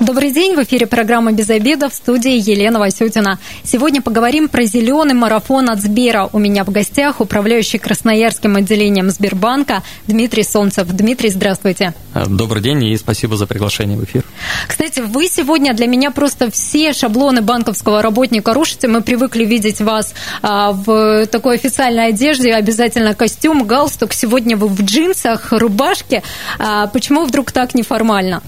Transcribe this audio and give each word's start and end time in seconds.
Добрый 0.00 0.32
день, 0.32 0.56
в 0.56 0.62
эфире 0.64 0.88
программа 0.88 1.30
«Без 1.30 1.48
обеда» 1.50 1.88
в 1.88 1.94
студии 1.94 2.32
Елена 2.32 2.80
Васютина. 2.80 3.38
Сегодня 3.62 4.02
поговорим 4.02 4.48
про 4.48 4.64
зеленый 4.64 5.14
марафон 5.14 5.70
от 5.70 5.80
Сбера. 5.80 6.28
У 6.32 6.40
меня 6.40 6.64
в 6.64 6.70
гостях 6.70 7.20
управляющий 7.20 7.78
Красноярским 7.78 8.56
отделением 8.56 9.10
Сбербанка 9.10 9.84
Дмитрий 10.08 10.42
Солнцев. 10.42 10.88
Дмитрий, 10.88 11.30
здравствуйте. 11.30 11.94
Добрый 12.26 12.60
день 12.60 12.82
и 12.82 12.96
спасибо 12.96 13.36
за 13.36 13.46
приглашение 13.46 13.96
в 13.96 14.02
эфир. 14.02 14.24
Кстати, 14.66 14.98
вы 14.98 15.28
сегодня 15.28 15.74
для 15.74 15.86
меня 15.86 16.10
просто 16.10 16.50
все 16.50 16.92
шаблоны 16.92 17.40
банковского 17.40 18.02
работника 18.02 18.52
рушите. 18.52 18.88
Мы 18.88 19.00
привыкли 19.00 19.44
видеть 19.44 19.80
вас 19.80 20.12
а, 20.42 20.72
в 20.72 21.26
такой 21.26 21.54
официальной 21.54 22.08
одежде, 22.08 22.52
обязательно 22.52 23.14
костюм, 23.14 23.64
галстук. 23.64 24.12
Сегодня 24.12 24.56
вы 24.56 24.66
в 24.66 24.82
джинсах, 24.82 25.52
рубашке. 25.52 26.24
А, 26.58 26.88
почему 26.88 27.24
вдруг 27.24 27.52
так 27.52 27.76
неформально? 27.76 28.42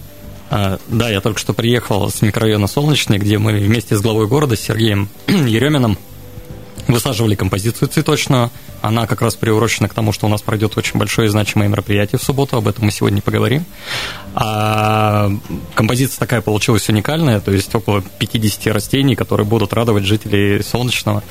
А, 0.48 0.78
да, 0.88 1.08
я 1.08 1.20
только 1.20 1.40
что 1.40 1.52
приехал 1.52 2.10
с 2.10 2.22
микрорайона 2.22 2.66
Солнечный, 2.66 3.18
где 3.18 3.38
мы 3.38 3.52
вместе 3.52 3.96
с 3.96 4.00
главой 4.00 4.26
города 4.26 4.56
Сергеем 4.56 5.08
Ереминым 5.26 5.98
высаживали 6.88 7.34
композицию 7.34 7.88
цветочную. 7.88 8.50
Она 8.86 9.06
как 9.06 9.22
раз 9.22 9.34
приурочена 9.34 9.88
к 9.88 9.94
тому, 9.94 10.12
что 10.12 10.26
у 10.26 10.28
нас 10.28 10.42
пройдет 10.42 10.76
очень 10.76 10.98
большое 10.98 11.26
и 11.26 11.30
значимое 11.30 11.68
мероприятие 11.68 12.18
в 12.18 12.22
субботу, 12.22 12.56
об 12.56 12.68
этом 12.68 12.84
мы 12.84 12.92
сегодня 12.92 13.20
поговорим. 13.20 13.64
А 14.34 15.30
композиция 15.74 16.18
такая 16.18 16.40
получилась 16.40 16.88
уникальная, 16.88 17.40
то 17.40 17.50
есть 17.50 17.74
около 17.74 18.02
50 18.02 18.72
растений, 18.72 19.16
которые 19.16 19.46
будут 19.46 19.72
радовать 19.72 20.04
жителей 20.04 20.62
Солнечного. 20.62 21.22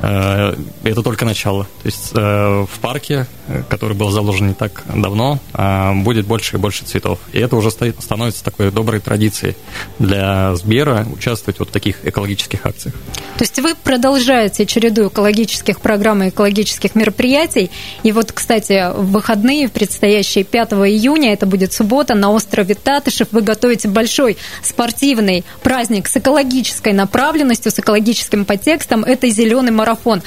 Э, 0.00 0.54
это 0.84 1.02
только 1.02 1.24
начало. 1.24 1.64
То 1.64 1.86
есть 1.86 2.12
э, 2.14 2.66
в 2.70 2.78
парке, 2.80 3.26
который 3.68 3.96
был 3.96 4.10
заложен 4.10 4.48
не 4.48 4.54
так 4.54 4.84
давно, 4.94 5.40
э, 5.54 5.94
будет 6.02 6.26
больше 6.26 6.56
и 6.56 6.58
больше 6.58 6.84
цветов. 6.84 7.18
И 7.32 7.40
это 7.40 7.56
уже 7.56 7.70
становится 7.70 8.44
такой 8.44 8.70
доброй 8.70 9.00
традицией 9.00 9.56
для 9.98 10.54
Сбера 10.54 11.06
участвовать 11.12 11.58
вот 11.58 11.70
в 11.70 11.72
таких 11.72 12.04
экологических 12.06 12.64
акциях. 12.66 12.94
То 13.36 13.44
есть 13.44 13.58
вы 13.58 13.74
продолжаете 13.74 14.66
череду 14.66 15.08
экологических 15.08 15.80
программ 15.80 16.22
и 16.22 16.28
экологических 16.28 16.94
мероприятий. 17.00 17.70
И 18.02 18.12
вот, 18.12 18.32
кстати, 18.32 18.92
в 18.94 19.12
выходные, 19.12 19.66
в 19.66 19.72
предстоящие 19.72 20.44
5 20.44 20.72
июня, 20.72 21.32
это 21.32 21.46
будет 21.46 21.72
суббота, 21.72 22.14
на 22.14 22.30
острове 22.30 22.74
Татышев 22.74 23.28
вы 23.32 23.40
готовите 23.40 23.88
большой 23.88 24.36
спортивный 24.62 25.44
праздник 25.62 26.08
с 26.08 26.16
экологической 26.16 26.92
направленностью, 26.92 27.72
с 27.72 27.78
экологическим 27.78 28.44
подтекстом. 28.44 29.04
Это 29.04 29.28
зеленый 29.28 29.72
марафон. 29.72 30.22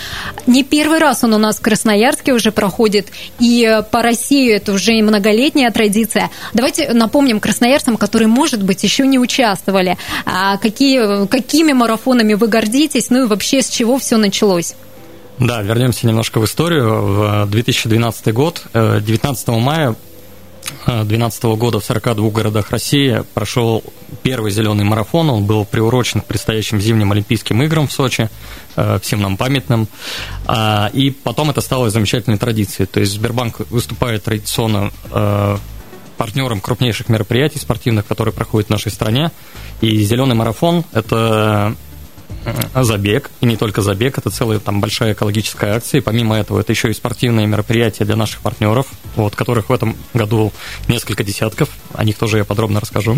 Не 0.47 0.63
первый 0.63 0.99
раз 0.99 1.23
он 1.23 1.33
у 1.33 1.37
нас 1.37 1.57
в 1.57 1.61
Красноярске 1.61 2.33
уже 2.33 2.51
проходит, 2.51 3.07
и 3.39 3.81
по 3.91 4.01
России 4.01 4.51
это 4.51 4.73
уже 4.73 4.93
многолетняя 5.01 5.71
традиция. 5.71 6.29
Давайте 6.53 6.91
напомним 6.93 7.39
красноярцам, 7.39 7.97
которые, 7.97 8.27
может 8.27 8.63
быть, 8.63 8.83
еще 8.83 9.05
не 9.05 9.19
участвовали, 9.19 9.97
а 10.25 10.57
какие, 10.57 11.27
какими 11.27 11.73
марафонами 11.73 12.33
вы 12.33 12.47
гордитесь, 12.47 13.09
ну 13.09 13.23
и 13.23 13.27
вообще 13.27 13.61
с 13.61 13.69
чего 13.69 13.97
все 13.97 14.17
началось. 14.17 14.75
Да, 15.43 15.61
вернемся 15.61 16.07
немножко 16.07 16.39
в 16.39 16.45
историю. 16.45 17.01
В 17.01 17.45
2012 17.47 18.33
год, 18.33 18.63
19 18.73 19.47
э, 19.49 19.51
мая 19.51 19.95
2012 20.85 21.43
года 21.43 21.81
в 21.81 21.83
42 21.83 22.29
городах 22.29 22.71
России 22.71 23.25
прошел 23.33 23.83
первый 24.21 24.51
зеленый 24.51 24.85
марафон. 24.85 25.29
Он 25.29 25.45
был 25.45 25.65
приурочен 25.65 26.21
к 26.21 26.25
предстоящим 26.27 26.79
зимним 26.79 27.11
Олимпийским 27.11 27.61
играм 27.61 27.89
в 27.89 27.91
Сочи, 27.91 28.29
э, 28.77 28.99
всем 29.01 29.21
нам 29.21 29.35
памятным. 29.35 29.89
А, 30.45 30.89
и 30.93 31.09
потом 31.09 31.49
это 31.49 31.59
стало 31.59 31.89
замечательной 31.89 32.37
традицией. 32.37 32.87
То 32.87 33.01
есть 33.01 33.11
Сбербанк 33.11 33.69
выступает 33.69 34.23
традиционно 34.23 34.91
э, 35.11 35.57
партнером 36.15 36.61
крупнейших 36.61 37.09
мероприятий 37.09 37.59
спортивных, 37.59 38.07
которые 38.07 38.33
проходят 38.33 38.69
в 38.69 38.71
нашей 38.71 38.93
стране. 38.93 39.29
И 39.81 40.03
зеленый 40.03 40.35
марафон– 40.35 40.85
это 40.93 41.75
забег, 42.75 43.31
и 43.41 43.45
не 43.45 43.57
только 43.57 43.81
забег, 43.81 44.17
это 44.17 44.29
целая 44.29 44.59
там 44.59 44.81
большая 44.81 45.13
экологическая 45.13 45.75
акция, 45.75 45.99
и 45.99 46.01
помимо 46.01 46.37
этого 46.37 46.59
это 46.59 46.71
еще 46.71 46.89
и 46.89 46.93
спортивные 46.93 47.47
мероприятия 47.47 48.05
для 48.05 48.15
наших 48.15 48.41
партнеров, 48.41 48.87
вот, 49.15 49.35
которых 49.35 49.69
в 49.69 49.73
этом 49.73 49.95
году 50.13 50.51
несколько 50.87 51.23
десятков, 51.23 51.69
о 51.93 52.03
них 52.03 52.17
тоже 52.17 52.37
я 52.37 52.45
подробно 52.45 52.79
расскажу. 52.79 53.17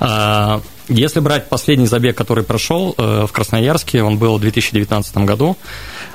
А, 0.00 0.60
если 0.88 1.20
брать 1.20 1.48
последний 1.48 1.86
забег, 1.86 2.16
который 2.16 2.44
прошел 2.44 2.94
э, 2.98 3.24
в 3.26 3.32
Красноярске, 3.32 4.02
он 4.02 4.18
был 4.18 4.36
в 4.36 4.40
2019 4.40 5.16
году, 5.18 5.56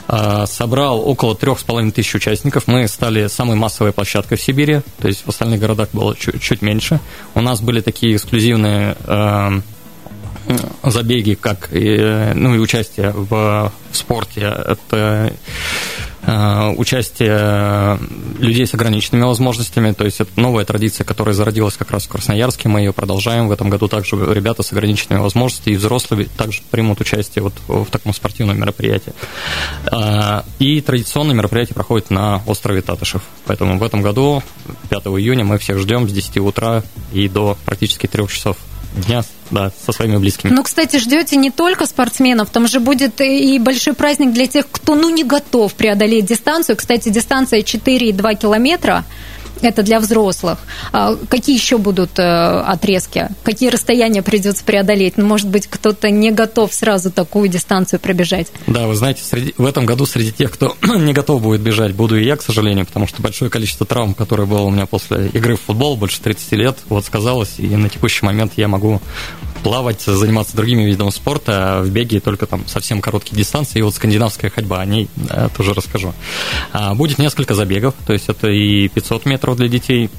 а, 0.07 0.45
собрал 0.45 1.07
около 1.07 1.35
трех 1.35 1.59
с 1.59 1.63
половиной 1.63 1.91
тысяч 1.91 2.13
участников. 2.13 2.67
Мы 2.67 2.87
стали 2.87 3.27
самой 3.27 3.55
массовой 3.55 3.93
площадкой 3.93 4.37
в 4.37 4.41
Сибири, 4.41 4.81
то 5.01 5.07
есть 5.07 5.25
в 5.25 5.29
остальных 5.29 5.59
городах 5.59 5.89
было 5.91 6.15
чуть, 6.15 6.39
чуть 6.41 6.61
меньше. 6.61 6.99
У 7.33 7.41
нас 7.41 7.61
были 7.61 7.81
такие 7.81 8.15
эксклюзивные 8.15 8.95
э, 9.05 9.61
забеги, 10.83 11.35
как 11.35 11.69
и, 11.71 12.31
ну, 12.35 12.55
и 12.55 12.59
участие 12.59 13.11
в, 13.11 13.29
в 13.91 13.95
спорте, 13.95 14.41
это 14.41 15.33
э, 16.23 16.73
участие 16.75 17.99
людей 18.39 18.65
с 18.65 18.73
ограниченными 18.73 19.23
возможностями, 19.23 19.91
то 19.91 20.05
есть 20.05 20.21
это 20.21 20.31
новая 20.39 20.65
традиция, 20.65 21.05
которая 21.05 21.35
зародилась 21.35 21.75
как 21.75 21.91
раз 21.91 22.05
в 22.05 22.09
Красноярске, 22.09 22.67
мы 22.67 22.79
ее 22.79 22.93
продолжаем, 22.93 23.47
в 23.47 23.51
этом 23.51 23.69
году 23.69 23.87
также 23.87 24.15
ребята 24.33 24.63
с 24.63 24.71
ограниченными 24.71 25.21
возможностями 25.21 25.75
и 25.75 25.77
взрослые 25.77 26.27
также 26.37 26.61
примут 26.71 26.99
участие 27.01 27.43
вот 27.43 27.53
в 27.67 27.89
таком 27.91 28.13
спортивном 28.13 28.59
мероприятии. 28.59 29.13
Э, 29.91 30.41
и 30.57 30.81
традиционное 30.81 31.35
мероприятие 31.35 31.75
проходит 31.75 32.09
на 32.09 32.41
острове 32.47 32.81
Татышев, 32.81 33.21
поэтому 33.45 33.77
в 33.77 33.83
этом 33.83 34.01
году, 34.01 34.41
5 34.89 35.03
июня, 35.05 35.45
мы 35.45 35.57
всех 35.59 35.77
ждем 35.77 36.09
с 36.09 36.11
10 36.11 36.37
утра 36.37 36.83
и 37.13 37.27
до 37.27 37.57
практически 37.65 38.07
3 38.07 38.27
часов 38.27 38.57
дня 38.93 39.23
да, 39.51 39.71
со 39.85 39.91
своими 39.91 40.17
близкими. 40.17 40.51
Ну, 40.51 40.63
кстати, 40.63 40.97
ждете 40.97 41.35
не 41.35 41.51
только 41.51 41.85
спортсменов, 41.85 42.49
там 42.49 42.67
же 42.67 42.79
будет 42.79 43.21
и 43.21 43.57
большой 43.59 43.93
праздник 43.93 44.33
для 44.33 44.47
тех, 44.47 44.65
кто 44.71 44.95
ну 44.95 45.09
не 45.09 45.23
готов 45.23 45.73
преодолеть 45.73 46.25
дистанцию. 46.25 46.75
Кстати, 46.75 47.09
дистанция 47.09 47.61
4,2 47.61 48.35
километра 48.35 49.05
это 49.61 49.83
для 49.83 49.99
взрослых. 49.99 50.59
А 50.91 51.15
какие 51.29 51.55
еще 51.55 51.77
будут 51.77 52.17
э, 52.17 52.23
отрезки? 52.23 53.29
Какие 53.43 53.69
расстояния 53.69 54.21
придется 54.21 54.63
преодолеть? 54.63 55.17
Ну, 55.17 55.25
может 55.25 55.47
быть, 55.47 55.67
кто-то 55.67 56.09
не 56.09 56.31
готов 56.31 56.73
сразу 56.73 57.11
такую 57.11 57.49
дистанцию 57.49 57.99
пробежать? 57.99 58.47
Да, 58.67 58.87
вы 58.87 58.95
знаете, 58.95 59.23
среди, 59.23 59.53
в 59.57 59.65
этом 59.65 59.85
году 59.85 60.05
среди 60.05 60.31
тех, 60.31 60.51
кто 60.51 60.75
не 60.81 61.13
готов 61.13 61.41
будет 61.41 61.61
бежать, 61.61 61.93
буду 61.93 62.19
и 62.19 62.25
я, 62.25 62.35
к 62.35 62.41
сожалению, 62.41 62.85
потому 62.85 63.07
что 63.07 63.21
большое 63.21 63.51
количество 63.51 63.85
травм, 63.85 64.13
которые 64.13 64.47
было 64.47 64.61
у 64.61 64.69
меня 64.69 64.85
после 64.85 65.27
игры 65.27 65.55
в 65.55 65.61
футбол, 65.61 65.95
больше 65.95 66.21
30 66.21 66.51
лет, 66.53 66.77
вот 66.89 67.05
сказалось, 67.05 67.55
и 67.57 67.67
на 67.67 67.89
текущий 67.89 68.25
момент 68.25 68.53
я 68.55 68.67
могу 68.67 69.01
плавать, 69.63 70.01
заниматься 70.01 70.55
другими 70.55 70.83
видами 70.83 71.09
спорта, 71.09 71.79
а 71.79 71.81
в 71.81 71.89
беге 71.89 72.19
только 72.19 72.45
там 72.45 72.67
совсем 72.67 73.01
короткие 73.01 73.37
дистанции, 73.37 73.79
и 73.79 73.81
вот 73.81 73.95
скандинавская 73.95 74.49
ходьба, 74.49 74.79
о 74.79 74.85
ней 74.85 75.09
да, 75.15 75.49
тоже 75.49 75.73
расскажу. 75.73 76.13
А, 76.71 76.93
будет 76.95 77.19
несколько 77.19 77.55
забегов, 77.55 77.93
то 78.05 78.13
есть 78.13 78.29
это 78.29 78.49
и 78.49 78.87
500 78.87 79.25
метров 79.25 79.57
для 79.57 79.67
детей, 79.67 80.09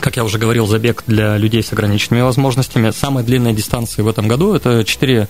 как 0.00 0.16
я 0.16 0.24
уже 0.24 0.38
говорил, 0.38 0.66
забег 0.66 1.04
для 1.06 1.36
людей 1.36 1.62
с 1.62 1.72
ограниченными 1.72 2.22
возможностями. 2.22 2.90
Самая 2.90 3.24
длинная 3.24 3.52
дистанция 3.52 4.04
в 4.04 4.08
этом 4.08 4.28
году– 4.28 4.54
это 4.54 4.84
4 4.84 5.28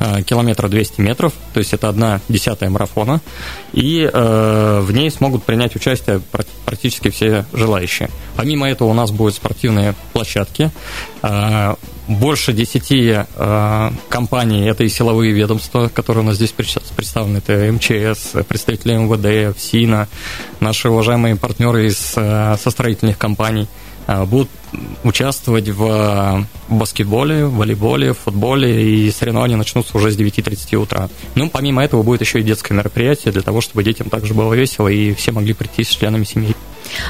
э, 0.00 0.22
километра 0.22 0.68
200 0.68 1.00
метров, 1.00 1.32
то 1.52 1.58
есть 1.58 1.72
это 1.74 1.88
одна 1.88 2.20
десятая 2.28 2.70
марафона, 2.70 3.20
и 3.72 4.08
э, 4.10 4.80
в 4.82 4.92
ней 4.92 5.10
смогут 5.10 5.44
принять 5.44 5.76
участие 5.76 6.20
практически 6.64 7.10
все 7.10 7.46
желающие. 7.52 8.10
Помимо 8.36 8.68
этого 8.68 8.88
у 8.88 8.94
нас 8.94 9.10
будут 9.10 9.34
спортивные 9.34 9.94
площадки, 10.12 10.70
э, 11.22 11.74
больше 12.08 12.52
10 12.52 12.90
э, 12.90 13.90
компаний, 14.08 14.66
это 14.66 14.84
и 14.84 14.88
силовые 14.88 15.32
ведомства, 15.32 15.88
которые 15.88 16.24
у 16.24 16.26
нас 16.26 16.36
здесь 16.36 16.52
представлены, 16.52 17.38
это 17.38 17.72
МЧС, 17.72 18.44
представители 18.48 18.94
МВД, 18.94 19.56
ФСИНа, 19.56 20.08
наши 20.60 20.88
уважаемые 20.88 21.36
партнеры 21.36 21.86
из, 21.86 22.12
э, 22.16 22.56
со 22.62 22.70
компаний– 23.18 23.68
а, 24.06 24.24
будут 24.24 24.48
участвовать 25.04 25.68
в 25.68 26.46
баскетболе, 26.68 27.46
волейболе, 27.46 28.12
футболе, 28.12 29.06
и 29.06 29.10
соревнования 29.10 29.56
начнутся 29.56 29.96
уже 29.96 30.10
с 30.10 30.16
9.30 30.16 30.76
утра. 30.76 31.08
Ну, 31.34 31.48
помимо 31.48 31.84
этого 31.84 32.02
будет 32.02 32.20
еще 32.20 32.40
и 32.40 32.42
детское 32.42 32.74
мероприятие 32.74 33.32
для 33.32 33.42
того, 33.42 33.60
чтобы 33.60 33.84
детям 33.84 34.10
также 34.10 34.34
было 34.34 34.54
весело, 34.54 34.88
и 34.88 35.14
все 35.14 35.32
могли 35.32 35.54
прийти 35.54 35.84
с 35.84 35.88
членами 35.88 36.24
семьи. 36.24 36.54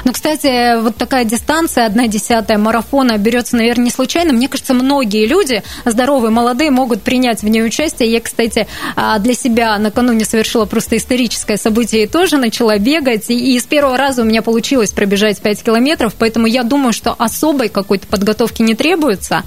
Ну, 0.03 0.11
кстати, 0.11 0.79
вот 0.81 0.95
такая 0.95 1.25
дистанция, 1.25 1.85
одна 1.85 2.07
десятая 2.07 2.57
марафона, 2.57 3.17
берется, 3.17 3.55
наверное, 3.55 3.85
не 3.85 3.91
случайно. 3.91 4.33
Мне 4.33 4.47
кажется, 4.47 4.73
многие 4.73 5.25
люди, 5.25 5.63
здоровые, 5.85 6.31
молодые, 6.31 6.71
могут 6.71 7.01
принять 7.01 7.41
в 7.41 7.47
ней 7.47 7.63
участие. 7.63 8.11
Я, 8.11 8.21
кстати, 8.21 8.67
а, 8.95 9.19
для 9.19 9.33
себя 9.33 9.77
накануне 9.77 10.25
совершила 10.25 10.65
просто 10.65 10.97
историческое 10.97 11.57
событие 11.57 12.03
и 12.03 12.07
тоже 12.07 12.37
начала 12.37 12.77
бегать. 12.77 13.29
И 13.29 13.59
с 13.59 13.63
первого 13.63 13.97
раза 13.97 14.21
у 14.21 14.25
меня 14.25 14.41
получилось 14.41 14.91
пробежать 14.91 15.41
5 15.41 15.63
километров, 15.63 16.15
поэтому 16.17 16.47
я 16.47 16.63
думаю, 16.63 16.93
что 16.93 17.15
особой 17.57 17.69
какой-то 17.69 18.07
подготовки 18.07 18.61
не 18.61 18.75
требуется. 18.75 19.43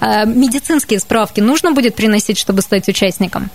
А, 0.00 0.24
медицинские 0.24 0.98
справки 0.98 1.40
нужно 1.40 1.72
будет 1.72 1.94
приносить, 1.94 2.38
чтобы 2.38 2.62
стать 2.62 2.88
участником? 2.88 3.50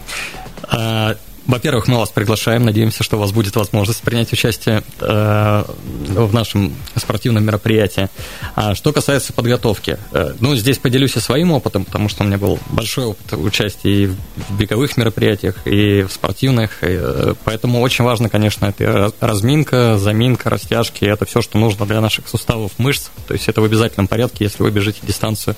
А, 1.47 1.51
во-первых, 1.51 1.87
мы 1.87 1.97
вас 1.97 2.09
приглашаем, 2.09 2.65
надеемся, 2.65 3.03
что 3.03 3.17
у 3.17 3.19
вас 3.19 3.31
будет 3.31 3.55
возможность 3.55 4.01
принять 4.01 4.31
участие 4.33 4.83
э, 4.99 5.63
в 5.87 6.33
нашем 6.33 6.75
спортивном 6.95 7.45
мероприятии. 7.45 8.09
А 8.55 8.75
что 8.75 8.91
касается 8.91 9.33
подготовки, 9.33 9.97
э, 10.11 10.33
ну, 10.39 10.55
здесь 10.55 10.77
поделюсь 10.77 11.15
и 11.15 11.19
своим 11.19 11.51
опытом, 11.51 11.85
потому 11.85 12.09
что 12.09 12.23
у 12.23 12.27
меня 12.27 12.37
был 12.37 12.59
большой 12.69 13.05
опыт 13.05 13.33
участия 13.33 13.89
и 13.89 14.07
в 14.07 14.57
беговых 14.57 14.97
мероприятиях, 14.97 15.55
и 15.65 16.03
в 16.03 16.11
спортивных, 16.11 16.79
э, 16.81 17.33
поэтому 17.43 17.81
очень 17.81 18.03
важно, 18.03 18.29
конечно, 18.29 18.65
это 18.65 19.13
разминка, 19.19 19.97
заминка, 19.97 20.49
растяжки, 20.49 21.05
это 21.05 21.25
все, 21.25 21.41
что 21.41 21.57
нужно 21.57 21.85
для 21.85 22.01
наших 22.01 22.27
суставов, 22.27 22.71
мышц, 22.77 23.09
то 23.27 23.33
есть 23.33 23.47
это 23.47 23.61
в 23.61 23.65
обязательном 23.65 24.07
порядке, 24.07 24.45
если 24.45 24.63
вы 24.63 24.71
бежите 24.71 24.99
дистанцию 25.03 25.55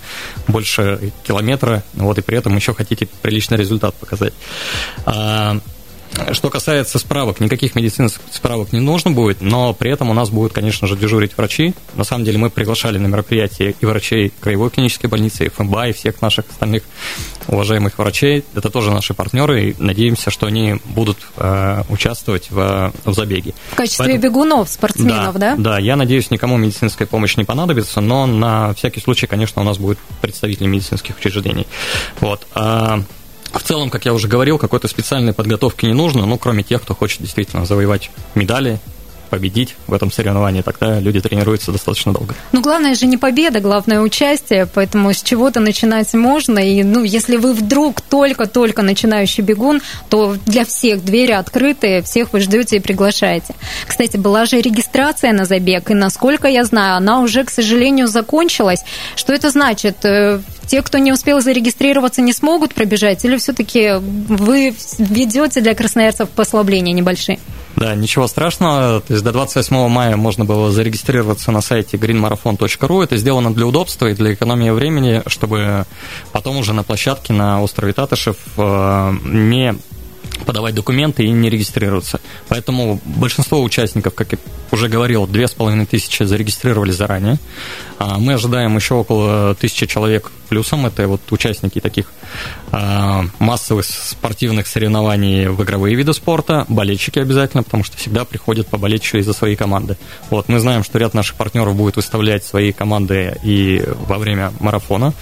больше 0.47 1.11
километра, 1.25 1.83
вот, 1.93 2.17
и 2.17 2.21
при 2.21 2.37
этом 2.37 2.55
еще 2.55 2.73
хотите 2.73 3.07
приличный 3.21 3.57
результат 3.57 3.95
показать. 3.95 4.33
А, 6.17 6.33
что 6.33 6.49
касается 6.49 6.99
справок, 6.99 7.39
никаких 7.39 7.75
медицинских 7.75 8.21
справок 8.31 8.73
не 8.73 8.79
нужно 8.79 9.11
будет, 9.11 9.41
но 9.41 9.73
при 9.73 9.91
этом 9.91 10.09
у 10.09 10.13
нас 10.13 10.29
будут, 10.29 10.53
конечно 10.53 10.87
же, 10.87 10.95
дежурить 10.95 11.37
врачи. 11.37 11.73
На 11.95 12.03
самом 12.03 12.25
деле 12.25 12.37
мы 12.37 12.49
приглашали 12.49 12.97
на 12.97 13.07
мероприятие 13.07 13.75
и 13.79 13.85
врачей 13.85 14.33
Краевой 14.39 14.69
клинической 14.69 15.09
больницы, 15.09 15.45
и 15.45 15.49
ФМБА, 15.49 15.89
и 15.89 15.93
всех 15.93 16.21
наших 16.21 16.45
остальных 16.49 16.83
уважаемых 17.47 17.97
врачей. 17.97 18.43
Это 18.55 18.69
тоже 18.69 18.91
наши 18.91 19.13
партнеры, 19.13 19.69
и 19.69 19.75
надеемся, 19.77 20.31
что 20.31 20.47
они 20.47 20.75
будут 20.85 21.17
э, 21.37 21.83
участвовать 21.89 22.49
в, 22.49 22.93
в 23.03 23.13
забеге. 23.13 23.53
В 23.71 23.75
качестве 23.75 24.05
Поэтому, 24.05 24.23
бегунов, 24.23 24.69
спортсменов, 24.69 25.37
да, 25.37 25.55
да? 25.55 25.55
Да, 25.57 25.79
я 25.79 25.95
надеюсь, 25.95 26.31
никому 26.31 26.57
медицинская 26.57 27.07
помощь 27.07 27.37
не 27.37 27.43
понадобится, 27.43 28.01
но 28.01 28.25
на 28.25 28.73
всякий 28.73 28.99
случай, 28.99 29.27
конечно, 29.27 29.61
у 29.61 29.65
нас 29.65 29.77
будут 29.77 29.99
представители 30.21 30.67
медицинских 30.67 31.17
учреждений. 31.17 31.67
Вот. 32.19 32.47
В 33.57 33.63
целом, 33.67 33.89
как 33.89 34.05
я 34.05 34.13
уже 34.13 34.27
говорил, 34.27 34.57
какой-то 34.57 34.87
специальной 34.87 35.33
подготовки 35.33 35.85
не 35.85 35.93
нужно, 35.93 36.25
ну, 36.25 36.37
кроме 36.37 36.63
тех, 36.63 36.81
кто 36.81 36.95
хочет 36.95 37.21
действительно 37.21 37.65
завоевать 37.65 38.11
медали, 38.35 38.79
победить 39.27 39.75
в 39.87 39.93
этом 39.93 40.11
соревновании, 40.11 40.61
тогда 40.61 40.99
люди 40.99 41.19
тренируются 41.19 41.71
достаточно 41.71 42.13
долго. 42.13 42.33
Ну, 42.51 42.61
главное 42.61 42.95
же 42.95 43.05
не 43.05 43.17
победа, 43.17 43.59
главное 43.59 43.99
участие, 43.99 44.65
поэтому 44.65 45.13
с 45.13 45.21
чего-то 45.21 45.59
начинать 45.59 46.13
можно. 46.13 46.59
И, 46.59 46.81
ну, 46.83 47.03
если 47.03 47.37
вы 47.37 47.53
вдруг 47.53 48.01
только-только 48.01 48.81
начинающий 48.81 49.43
бегун, 49.43 49.81
то 50.09 50.37
для 50.45 50.65
всех 50.65 51.03
двери 51.03 51.33
открыты, 51.33 52.01
всех 52.03 52.33
вы 52.33 52.39
ждете 52.39 52.77
и 52.77 52.79
приглашаете. 52.79 53.53
Кстати, 53.85 54.17
была 54.17 54.45
же 54.45 54.61
регистрация 54.61 55.33
на 55.33 55.45
забег, 55.45 55.91
и, 55.91 55.93
насколько 55.93 56.47
я 56.47 56.63
знаю, 56.63 56.95
она 56.95 57.19
уже, 57.19 57.43
к 57.43 57.49
сожалению, 57.49 58.07
закончилась. 58.07 58.83
Что 59.15 59.33
это 59.33 59.49
значит? 59.49 59.97
Те, 60.67 60.81
кто 60.81 60.97
не 60.97 61.11
успел 61.11 61.41
зарегистрироваться, 61.41 62.21
не 62.21 62.33
смогут 62.33 62.73
пробежать? 62.73 63.23
Или 63.25 63.37
все-таки 63.37 63.93
вы 63.99 64.75
ведете 64.99 65.61
для 65.61 65.73
красноярцев 65.73 66.29
послабления 66.29 66.93
небольшие? 66.93 67.39
Да, 67.77 67.93
ничего 67.93 68.27
страшного. 68.27 69.01
То 69.01 69.13
есть 69.13 69.23
до 69.23 69.31
28 69.31 69.87
мая 69.87 70.17
можно 70.17 70.45
было 70.45 70.71
зарегистрироваться 70.71 71.51
на 71.51 71.61
сайте 71.61 71.95
greenmarathon.ru. 71.97 73.03
Это 73.03 73.17
сделано 73.17 73.53
для 73.53 73.67
удобства 73.67 74.07
и 74.07 74.13
для 74.13 74.33
экономии 74.33 74.71
времени, 74.71 75.21
чтобы 75.27 75.85
потом 76.31 76.57
уже 76.57 76.73
на 76.73 76.83
площадке 76.83 77.33
на 77.33 77.61
острове 77.61 77.93
Татышев 77.93 78.37
э, 78.57 79.13
не 79.25 79.75
подавать 80.45 80.75
документы 80.75 81.23
и 81.23 81.29
не 81.29 81.49
регистрироваться. 81.49 82.19
Поэтому 82.47 82.99
большинство 83.05 83.61
участников, 83.61 84.13
как 84.13 84.33
я 84.33 84.37
уже 84.71 84.89
говорил, 84.89 85.27
две 85.27 85.47
с 85.47 85.51
половиной 85.51 85.85
тысячи 85.85 86.23
зарегистрировали 86.23 86.91
заранее. 86.91 87.37
А, 87.99 88.17
мы 88.17 88.33
ожидаем 88.33 88.75
еще 88.75 88.95
около 88.95 89.55
тысячи 89.55 89.85
человек 89.85 90.31
плюсом. 90.47 90.85
Это 90.85 91.07
вот 91.07 91.21
участники 91.31 91.79
таких 91.79 92.07
а, 92.71 93.25
массовых 93.39 93.85
спортивных 93.85 94.67
соревнований 94.67 95.47
в 95.47 95.63
игровые 95.63 95.95
виды 95.95 96.13
спорта, 96.13 96.65
болельщики 96.69 97.19
обязательно, 97.19 97.63
потому 97.63 97.83
что 97.83 97.97
всегда 97.97 98.25
приходят 98.25 98.67
поболеть 98.67 99.03
еще 99.03 99.19
и 99.19 99.21
за 99.21 99.33
свои 99.33 99.55
команды. 99.55 99.97
Вот, 100.29 100.49
мы 100.49 100.59
знаем, 100.59 100.83
что 100.83 100.97
ряд 100.97 101.13
наших 101.13 101.35
партнеров 101.35 101.75
будет 101.75 101.95
выставлять 101.95 102.45
свои 102.45 102.71
команды 102.71 103.37
и 103.43 103.83
во 104.07 104.17
время 104.17 104.51
марафона, 104.59 105.13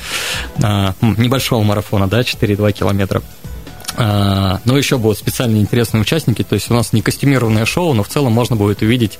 а, 0.62 0.94
небольшого 1.02 1.64
марафона, 1.64 2.08
да, 2.08 2.24
4-2 2.24 2.72
километра. 2.72 3.22
А, 3.98 4.60
но 4.66 4.78
еще 4.78 4.98
будут 4.98 5.18
специальные 5.18 5.62
интересные 5.62 6.02
участники, 6.02 6.44
то 6.44 6.56
есть 6.56 6.70
у 6.70 6.74
нас 6.74 6.94
не 6.94 7.02
костюмированное 7.02 7.66
шоу, 7.66 7.94
но 7.94 8.04
в 8.04 8.08
целом 8.08 8.34
можно 8.34 8.56
будет 8.56 8.82
увидеть 8.82 9.20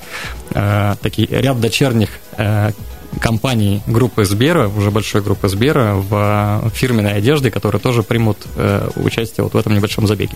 э, 0.54 0.96
такие 1.02 1.28
ряд 1.28 1.60
дочерних 1.60 2.10
э, 2.38 2.72
компаний 3.20 3.82
группы 3.88 4.26
Сбера, 4.26 4.68
уже 4.68 4.92
большой 4.92 5.22
группы 5.22 5.48
Сбера, 5.48 5.96
в 5.96 6.70
фирменной 6.74 7.14
одежде, 7.14 7.52
которые 7.52 7.80
тоже 7.80 8.04
примут 8.04 8.38
э, 8.56 8.90
участие 8.98 9.44
вот 9.44 9.54
в 9.54 9.58
этом 9.58 9.74
небольшом 9.74 10.08
забеге. 10.08 10.36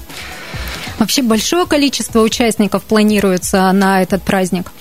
Вообще 0.99 1.21
большое 1.21 1.65
количество 1.65 2.21
участников 2.21 2.83
планируется 2.83 3.71
на 3.71 4.01
этот 4.01 4.23
праздник? 4.23 4.71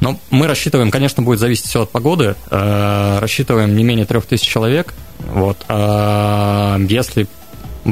Ну, 0.00 0.18
мы 0.30 0.46
рассчитываем, 0.46 0.90
конечно, 0.90 1.22
будет 1.22 1.40
зависеть 1.40 1.66
все 1.66 1.82
от 1.82 1.90
погоды. 1.90 2.36
Э, 2.50 3.18
рассчитываем 3.20 3.74
не 3.76 3.84
менее 3.84 4.04
трех 4.04 4.26
тысяч 4.26 4.46
человек. 4.46 4.94
Вот. 5.18 5.64
А 5.68 6.78
если 6.88 7.26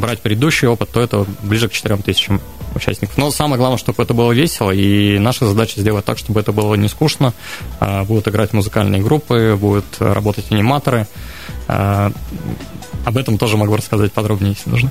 брать 0.01 0.21
предыдущий 0.21 0.69
опыт, 0.69 0.91
то 0.91 1.01
это 1.01 1.27
ближе 1.43 1.69
к 1.69 1.73
4 1.73 1.97
тысячам 1.99 2.41
участников. 2.75 3.17
Но 3.17 3.31
самое 3.31 3.59
главное, 3.59 3.79
чтобы 3.79 4.03
это 4.03 4.15
было 4.15 4.33
весело, 4.33 4.71
и 4.71 5.19
наша 5.19 5.47
задача 5.47 5.81
сделать 5.81 6.05
так, 6.05 6.19
чтобы 6.19 6.41
это 6.41 6.53
было 6.53 6.75
не 6.75 6.89
скучно. 6.89 7.33
А, 7.81 8.05
будут 8.05 8.29
играть 8.29 8.53
музыкальные 8.53 9.03
группы, 9.03 9.57
будут 9.59 9.85
работать 9.99 10.51
аниматоры. 10.51 11.07
А, 11.69 12.11
об 13.05 13.17
этом 13.19 13.39
тоже 13.39 13.57
могу 13.57 13.77
рассказать 13.77 14.13
подробнее, 14.13 14.55
если 14.55 14.71
нужно. 14.71 14.91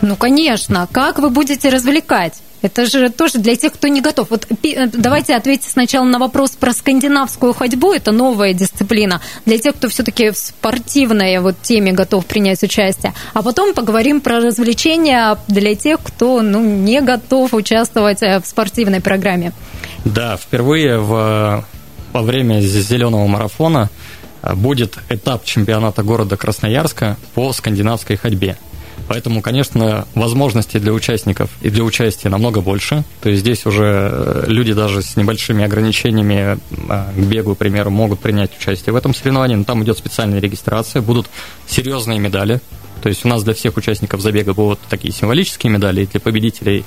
Ну, 0.00 0.16
конечно. 0.16 0.88
Как 0.90 1.18
вы 1.18 1.30
будете 1.30 1.68
развлекать? 1.68 2.42
Это 2.66 2.84
же 2.86 3.10
тоже 3.10 3.38
для 3.38 3.54
тех, 3.54 3.72
кто 3.72 3.86
не 3.86 4.00
готов. 4.00 4.30
Вот 4.30 4.46
э, 4.50 4.88
давайте 4.92 5.36
ответьте 5.36 5.70
сначала 5.70 6.04
на 6.04 6.18
вопрос 6.18 6.50
про 6.50 6.72
скандинавскую 6.72 7.52
ходьбу. 7.52 7.92
Это 7.92 8.10
новая 8.10 8.54
дисциплина. 8.54 9.20
Для 9.44 9.58
тех, 9.58 9.76
кто 9.76 9.88
все-таки 9.88 10.30
в 10.30 10.36
спортивной 10.36 11.38
вот 11.38 11.54
теме 11.62 11.92
готов 11.92 12.26
принять 12.26 12.62
участие. 12.64 13.14
А 13.34 13.42
потом 13.42 13.72
поговорим 13.72 14.20
про 14.20 14.40
развлечения 14.40 15.38
для 15.46 15.76
тех, 15.76 16.00
кто 16.02 16.42
ну, 16.42 16.60
не 16.60 17.00
готов 17.00 17.54
участвовать 17.54 18.22
э, 18.22 18.40
в 18.40 18.46
спортивной 18.46 19.00
программе. 19.00 19.52
Да, 20.04 20.36
впервые 20.36 20.98
в, 20.98 21.64
во 22.12 22.22
время 22.22 22.60
зеленого 22.60 23.28
марафона 23.28 23.90
э, 24.42 24.54
будет 24.56 24.98
этап 25.08 25.44
чемпионата 25.44 26.02
города 26.02 26.36
Красноярска 26.36 27.16
по 27.34 27.52
скандинавской 27.52 28.16
ходьбе. 28.16 28.58
Поэтому, 29.08 29.40
конечно, 29.40 30.06
возможностей 30.14 30.78
для 30.78 30.92
участников 30.92 31.50
и 31.62 31.70
для 31.70 31.84
участия 31.84 32.28
намного 32.28 32.60
больше. 32.60 33.04
То 33.20 33.28
есть 33.28 33.40
здесь 33.40 33.66
уже 33.66 34.10
э, 34.12 34.44
люди 34.48 34.72
даже 34.72 35.02
с 35.02 35.16
небольшими 35.16 35.64
ограничениями 35.64 36.58
а, 36.88 37.12
к 37.14 37.18
бегу, 37.18 37.54
к 37.54 37.58
примеру, 37.58 37.90
могут 37.90 38.20
принять 38.20 38.50
участие 38.58 38.92
в 38.92 38.96
этом 38.96 39.14
соревновании, 39.14 39.56
но 39.56 39.64
там 39.64 39.82
идет 39.84 39.98
специальная 39.98 40.40
регистрация, 40.40 41.02
будут 41.02 41.28
серьезные 41.68 42.18
медали, 42.18 42.60
то 43.06 43.10
есть 43.10 43.24
у 43.24 43.28
нас 43.28 43.44
для 43.44 43.54
всех 43.54 43.76
участников 43.76 44.20
забега 44.20 44.52
будут 44.52 44.80
такие 44.90 45.14
символические 45.14 45.72
медали, 45.72 46.02
и 46.02 46.06
для 46.06 46.18
победителей 46.18 46.84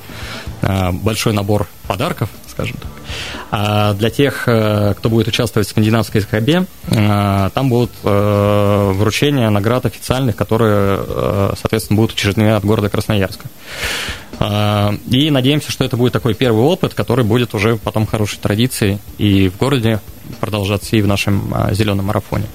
а, 0.61 0.91
большой 0.91 1.31
набор 1.31 1.69
подарков, 1.87 2.27
скажем 2.49 2.75
так. 2.75 2.91
А 3.51 3.93
для 3.93 4.09
тех, 4.09 4.43
э, 4.45 4.95
кто 4.97 5.07
будет 5.07 5.29
участвовать 5.29 5.65
в 5.65 5.71
скандинавской 5.71 6.19
ходьбе, 6.19 6.65
э, 6.87 7.49
там 7.53 7.69
будут 7.69 7.91
э, 8.03 8.91
вручения 8.95 9.49
наград 9.49 9.85
официальных, 9.85 10.35
которые, 10.35 11.55
соответственно, 11.57 11.95
будут 11.95 12.17
учреждены 12.17 12.51
от 12.51 12.65
города 12.65 12.89
Красноярска. 12.89 13.47
И 15.07 15.31
надеемся, 15.31 15.71
что 15.71 15.85
это 15.85 15.95
будет 15.95 16.11
такой 16.11 16.33
первый 16.33 16.63
опыт, 16.63 16.93
который 16.93 17.23
будет 17.23 17.53
уже 17.53 17.77
потом 17.77 18.05
хорошей 18.05 18.39
традицией 18.39 18.99
и 19.17 19.47
в 19.47 19.57
городе 19.57 20.01
продолжаться, 20.41 20.97
и 20.97 21.01
в 21.01 21.07
нашем 21.07 21.53
зеленом 21.71 22.07
марафоне. 22.07 22.45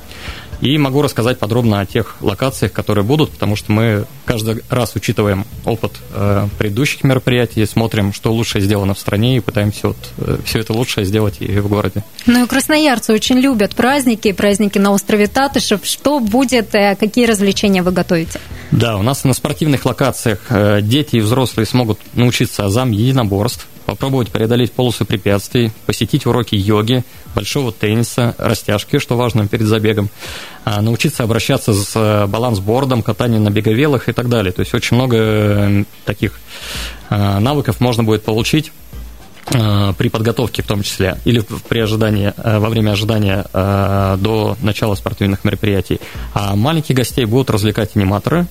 И 0.61 0.79
могу 0.79 1.03
рассказать 1.03 1.39
подробно 1.39 1.81
о 1.81 1.87
тех 1.87 2.17
локациях, 2.21 2.73
которые 2.73 3.05
будут, 3.05 3.31
потому 3.31 3.57
что 3.57 3.73
мы 3.73 4.07
каждый 4.25 4.63
раз 4.71 4.95
учитываем 4.95 5.45
опыт 5.65 5.93
э, 6.13 6.49
предыдущих 6.59 7.05
мероприятий, 7.05 7.67
смотрим, 7.67 8.13
что 8.13 8.33
лучше 8.33 8.61
сделано 8.61 8.95
в 8.95 8.99
стране, 8.99 9.37
и 9.37 9.41
пытаемся 9.41 9.89
вот, 9.89 9.97
э, 10.19 10.39
все 10.45 10.61
это 10.61 10.73
лучшее 10.73 11.05
сделать 11.05 11.37
и 11.41 11.59
в 11.59 11.69
городе. 11.69 12.05
Ну 12.27 12.45
и 12.45 12.47
красноярцы 12.47 13.13
очень 13.13 13.39
любят 13.39 13.75
праздники, 13.75 14.33
праздники 14.33 14.79
на 14.79 14.93
острове 14.93 15.27
Татышев. 15.27 15.85
Что 15.85 16.21
будет, 16.21 16.75
э, 16.75 16.97
какие 16.97 17.27
развлечения 17.27 17.83
вы 17.83 17.93
готовите? 17.93 18.41
Да, 18.71 18.97
у 18.97 19.03
нас 19.03 19.25
на 19.25 19.35
спортивных 19.35 19.85
локациях 19.85 20.41
э, 20.49 20.81
дети 20.83 21.17
и 21.17 21.21
взрослые 21.21 21.67
смогут 21.67 21.99
научиться 22.15 22.65
азам 22.65 22.91
единоборств, 22.91 23.67
попробовать 23.85 24.31
преодолеть 24.31 24.73
полосы 24.73 25.05
препятствий, 25.05 25.73
посетить 25.87 26.27
уроки 26.27 26.55
йоги, 26.55 27.05
большого 27.35 27.73
тенниса, 27.73 28.35
растяжки, 28.39 28.99
что 28.99 29.17
важно 29.17 29.47
перед 29.49 29.67
забегом, 29.67 30.09
а, 30.65 30.81
научиться 30.81 31.25
обращаться 31.25 31.75
с 31.75 31.93
э, 31.95 32.27
балансбордом, 32.27 33.03
катание 33.03 33.41
на 33.41 33.51
беговелах 33.51 34.09
и 34.09 34.13
так 34.13 34.29
далее. 34.29 34.53
То 34.53 34.61
есть 34.61 34.75
очень 34.75 34.97
много 34.97 35.17
э, 35.19 35.85
таких 36.05 36.41
э, 37.11 37.39
навыков 37.39 37.81
можно 37.81 38.05
будет 38.05 38.23
получить 38.23 38.73
при 39.47 40.09
подготовке 40.09 40.63
в 40.63 40.67
том 40.67 40.83
числе, 40.83 41.19
или 41.25 41.43
при 41.69 41.81
ожидании, 41.81 42.33
э, 42.37 42.59
во 42.59 42.69
время 42.69 42.93
ожидания 42.93 43.45
э, 43.53 44.17
до 44.19 44.57
начала 44.63 44.95
спортивных 44.95 45.45
мероприятий. 45.45 46.01
А 46.33 46.57
маленьких 46.57 46.95
гостей 46.95 47.25
будут 47.25 47.51
развлекать 47.51 47.95
аниматоры, 47.95 48.47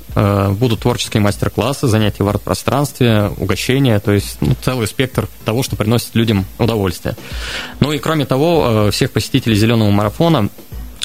будут 0.51 0.81
творческие 0.81 1.21
мастер-классы, 1.21 1.87
занятия 1.87 2.23
в 2.23 2.29
арт-пространстве, 2.29 3.31
угощения, 3.37 3.99
то 3.99 4.11
есть 4.11 4.37
ну, 4.41 4.55
целый 4.61 4.87
спектр 4.87 5.27
того, 5.45 5.63
что 5.63 5.75
приносит 5.75 6.15
людям 6.15 6.45
удовольствие. 6.57 7.15
Ну 7.79 7.91
и 7.91 7.97
кроме 7.97 8.25
того, 8.25 8.89
всех 8.91 9.11
посетителей 9.11 9.55
«Зеленого 9.55 9.89
марафона» 9.89 10.49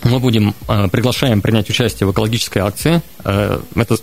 мы 0.05 0.21
будем, 0.21 0.55
приглашаем 0.91 1.41
принять 1.41 1.71
участие 1.71 2.07
в 2.07 2.13
экологической 2.13 2.59
акции. 2.59 3.03
Это 3.25 3.97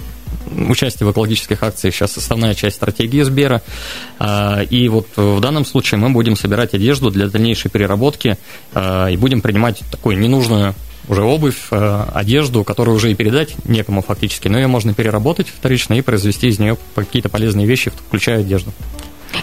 участие 0.67 1.07
в 1.07 1.11
экологических 1.11 1.61
акциях 1.63 1.93
сейчас 1.93 2.17
основная 2.17 2.53
часть 2.53 2.75
стратегии 2.75 3.21
Сбера. 3.23 3.61
А, 4.19 4.61
и 4.61 4.87
вот 4.89 5.07
в 5.15 5.39
данном 5.39 5.65
случае 5.65 5.99
мы 5.99 6.09
будем 6.09 6.35
собирать 6.35 6.73
одежду 6.73 7.09
для 7.09 7.27
дальнейшей 7.27 7.71
переработки 7.71 8.37
и 8.75 9.17
будем 9.17 9.41
принимать 9.41 9.81
такую 9.91 10.19
ненужную 10.19 10.75
уже 11.07 11.23
обувь, 11.23 11.67
одежду, 11.69 12.63
которую 12.63 12.95
уже 12.95 13.11
и 13.11 13.15
передать 13.15 13.55
некому 13.65 14.01
фактически, 14.01 14.47
но 14.47 14.57
ее 14.57 14.67
можно 14.67 14.93
переработать 14.93 15.47
вторично 15.49 15.93
и 15.93 16.01
произвести 16.01 16.47
из 16.47 16.59
нее 16.59 16.77
какие-то 16.95 17.29
полезные 17.29 17.67
вещи, 17.67 17.91
включая 18.07 18.39
одежду. 18.39 18.71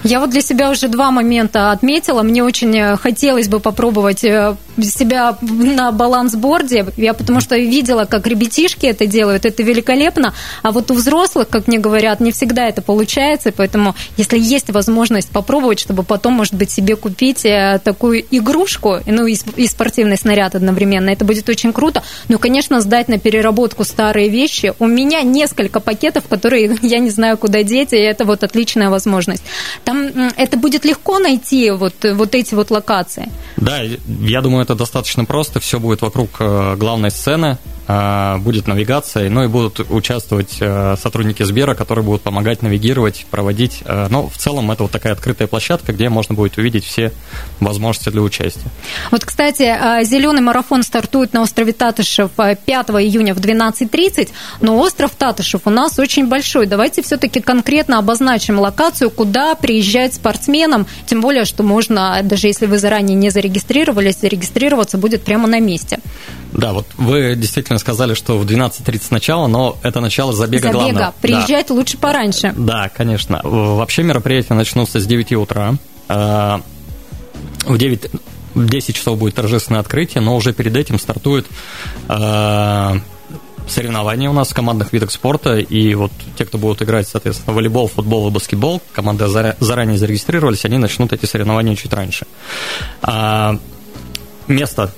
Я 0.04 0.20
вот 0.20 0.30
для 0.30 0.40
себя 0.40 0.70
уже 0.70 0.88
два 0.88 1.10
момента 1.10 1.70
отметила. 1.70 2.22
Мне 2.22 2.42
очень 2.42 2.76
э, 2.76 2.96
хотелось 2.96 3.48
бы 3.48 3.60
попробовать 3.60 4.24
э, 4.24 4.56
себя 4.82 5.36
на 5.40 5.92
балансборде. 5.92 6.86
Я 6.96 7.14
потому 7.14 7.40
что 7.40 7.56
видела, 7.56 8.04
как 8.04 8.26
ребятишки 8.26 8.86
это 8.86 9.06
делают. 9.06 9.44
Это 9.44 9.62
великолепно. 9.62 10.34
А 10.62 10.72
вот 10.72 10.90
у 10.90 10.94
взрослых, 10.94 11.48
как 11.48 11.68
мне 11.68 11.78
говорят, 11.78 12.20
не 12.20 12.32
всегда 12.32 12.68
это 12.68 12.82
получается. 12.82 13.52
Поэтому, 13.52 13.94
если 14.16 14.38
есть 14.38 14.70
возможность 14.70 15.30
попробовать, 15.30 15.78
чтобы 15.78 16.02
потом, 16.02 16.34
может 16.34 16.54
быть, 16.54 16.70
себе 16.70 16.96
купить 16.96 17.44
э, 17.44 17.80
такую 17.82 18.24
игрушку, 18.30 18.98
ну 19.06 19.26
и, 19.26 19.36
спортивный 19.66 20.16
снаряд 20.16 20.54
одновременно, 20.54 21.10
это 21.10 21.24
будет 21.24 21.48
очень 21.48 21.72
круто. 21.72 22.02
Ну, 22.28 22.38
конечно, 22.38 22.80
сдать 22.80 23.08
на 23.08 23.18
переработку 23.18 23.84
старые 23.84 24.28
вещи. 24.28 24.74
У 24.78 24.86
меня 24.86 25.22
несколько 25.22 25.78
пакетов, 25.78 26.24
которые 26.28 26.76
я 26.82 26.98
не 26.98 27.10
знаю, 27.10 27.38
куда 27.38 27.62
деть, 27.62 27.92
и 27.92 27.96
это 27.96 28.24
вот 28.24 28.42
отличная 28.42 28.90
возможность. 28.90 29.44
Там 29.84 30.06
это 30.36 30.56
будет 30.56 30.84
легко 30.84 31.18
найти 31.18 31.70
вот, 31.70 31.94
вот 32.14 32.34
эти 32.34 32.54
вот 32.54 32.70
локации? 32.70 33.30
Да, 33.56 33.80
я 33.82 34.40
думаю, 34.40 34.62
это 34.62 34.74
достаточно 34.74 35.24
просто. 35.24 35.60
Все 35.60 35.78
будет 35.78 36.02
вокруг 36.02 36.30
э, 36.40 36.76
главной 36.76 37.10
сцены. 37.10 37.58
А, 37.88 38.38
будет 38.38 38.68
навигация, 38.68 39.28
ну 39.28 39.42
и 39.42 39.48
будут 39.48 39.80
участвовать 39.90 40.58
э, 40.60 40.94
сотрудники 41.02 41.42
Сбера, 41.42 41.74
которые 41.74 42.04
будут 42.04 42.22
помогать 42.22 42.62
навигировать, 42.62 43.26
проводить. 43.28 43.80
Э, 43.84 44.06
но 44.08 44.28
в 44.28 44.38
целом 44.38 44.70
это 44.70 44.84
вот 44.84 44.92
такая 44.92 45.14
открытая 45.14 45.48
площадка, 45.48 45.92
где 45.92 46.08
можно 46.08 46.36
будет 46.36 46.58
увидеть 46.58 46.84
все 46.84 47.12
возможности 47.58 48.10
для 48.10 48.22
участия. 48.22 48.70
Вот, 49.10 49.24
кстати, 49.24 49.62
э, 49.62 50.04
зеленый 50.04 50.42
марафон 50.42 50.84
стартует 50.84 51.32
на 51.32 51.42
острове 51.42 51.72
Татышев 51.72 52.30
5 52.30 52.66
июня 53.02 53.34
в 53.34 53.38
12.30, 53.38 54.28
но 54.60 54.78
остров 54.78 55.10
Татышев 55.18 55.62
у 55.64 55.70
нас 55.70 55.98
очень 55.98 56.28
большой. 56.28 56.66
Давайте 56.66 57.02
все-таки 57.02 57.40
конкретно 57.40 57.98
обозначим 57.98 58.60
локацию, 58.60 59.10
куда 59.10 59.56
приезжать 59.56 60.14
спортсменам, 60.14 60.86
тем 61.06 61.20
более, 61.20 61.44
что 61.44 61.64
можно, 61.64 62.20
даже 62.22 62.46
если 62.46 62.66
вы 62.66 62.78
заранее 62.78 63.16
не 63.16 63.30
зарегистрировались, 63.30 64.20
зарегистрироваться 64.20 64.98
будет 64.98 65.24
прямо 65.24 65.48
на 65.48 65.58
месте. 65.58 65.98
Да, 66.52 66.72
вот 66.72 66.86
вы 66.98 67.34
действительно 67.34 67.71
сказали, 67.78 68.14
что 68.14 68.38
в 68.38 68.44
12.30 68.46 69.02
начало, 69.10 69.46
но 69.46 69.78
это 69.82 70.00
начало 70.00 70.32
забега, 70.32 70.64
забега. 70.64 70.78
главного. 70.78 71.14
Приезжать 71.20 71.68
да. 71.68 71.74
лучше 71.74 71.98
пораньше. 71.98 72.52
Да, 72.56 72.88
конечно. 72.88 73.40
Вообще 73.42 74.02
мероприятия 74.02 74.54
начнутся 74.54 75.00
с 75.00 75.06
9 75.06 75.32
утра. 75.32 75.74
А, 76.08 76.60
в 77.66 77.78
9 77.78 78.10
в 78.54 78.68
10 78.68 78.94
часов 78.96 79.18
будет 79.18 79.34
торжественное 79.34 79.80
открытие, 79.80 80.20
но 80.22 80.36
уже 80.36 80.52
перед 80.52 80.76
этим 80.76 80.98
стартует 80.98 81.46
э, 82.06 82.94
соревнования 83.66 84.28
у 84.28 84.34
нас 84.34 84.48
в 84.50 84.54
командных 84.54 84.92
видах 84.92 85.10
спорта, 85.10 85.56
и 85.56 85.94
вот 85.94 86.12
те, 86.36 86.44
кто 86.44 86.58
будут 86.58 86.82
играть, 86.82 87.08
соответственно, 87.08 87.56
волейбол, 87.56 87.88
футбол 87.88 88.28
и 88.28 88.30
баскетбол, 88.30 88.82
команды 88.92 89.26
заранее 89.26 89.96
зарегистрировались, 89.96 90.66
они 90.66 90.76
начнут 90.76 91.14
эти 91.14 91.24
соревнования 91.24 91.74
чуть 91.76 91.94
раньше. 91.94 92.26
А, 93.00 93.58
место 94.48 94.92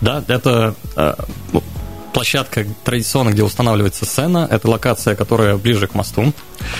да, 0.00 0.24
это 0.28 0.74
э, 0.96 1.14
ну, 1.52 1.62
площадка 2.12 2.66
традиционно, 2.84 3.30
где 3.30 3.42
устанавливается 3.42 4.04
сцена. 4.04 4.46
Это 4.50 4.68
локация, 4.68 5.16
которая 5.16 5.56
ближе 5.56 5.86
к 5.86 5.94
мосту. 5.94 6.32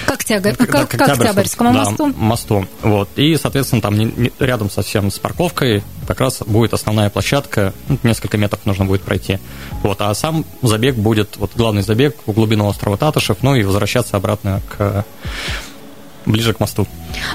К, 0.06 0.12
Октябрь, 0.12 0.54
к, 0.54 0.66
к, 0.66 0.86
к 0.86 1.00
Октябрьскому 1.00 1.72
да, 1.72 1.84
мосту. 1.84 2.14
мосту. 2.16 2.68
Вот. 2.82 3.08
И, 3.16 3.36
соответственно, 3.36 3.82
там 3.82 3.98
не, 3.98 4.06
не, 4.06 4.32
рядом 4.38 4.70
совсем 4.70 5.10
с 5.10 5.18
парковкой 5.18 5.82
как 6.06 6.20
раз 6.20 6.42
будет 6.44 6.74
основная 6.74 7.10
площадка. 7.10 7.72
Ну, 7.88 7.98
несколько 8.02 8.36
метров 8.36 8.60
нужно 8.66 8.84
будет 8.84 9.02
пройти. 9.02 9.38
Вот. 9.82 10.00
А 10.00 10.14
сам 10.14 10.44
забег 10.62 10.96
будет, 10.96 11.36
вот 11.36 11.52
главный 11.54 11.82
забег 11.82 12.16
в 12.26 12.32
глубину 12.32 12.66
острова 12.66 12.96
Татышев, 12.96 13.38
ну 13.42 13.54
и 13.54 13.62
возвращаться 13.62 14.16
обратно 14.16 14.60
к 14.68 15.04
ближе 16.30 16.54
к 16.54 16.60
мосту. 16.60 16.86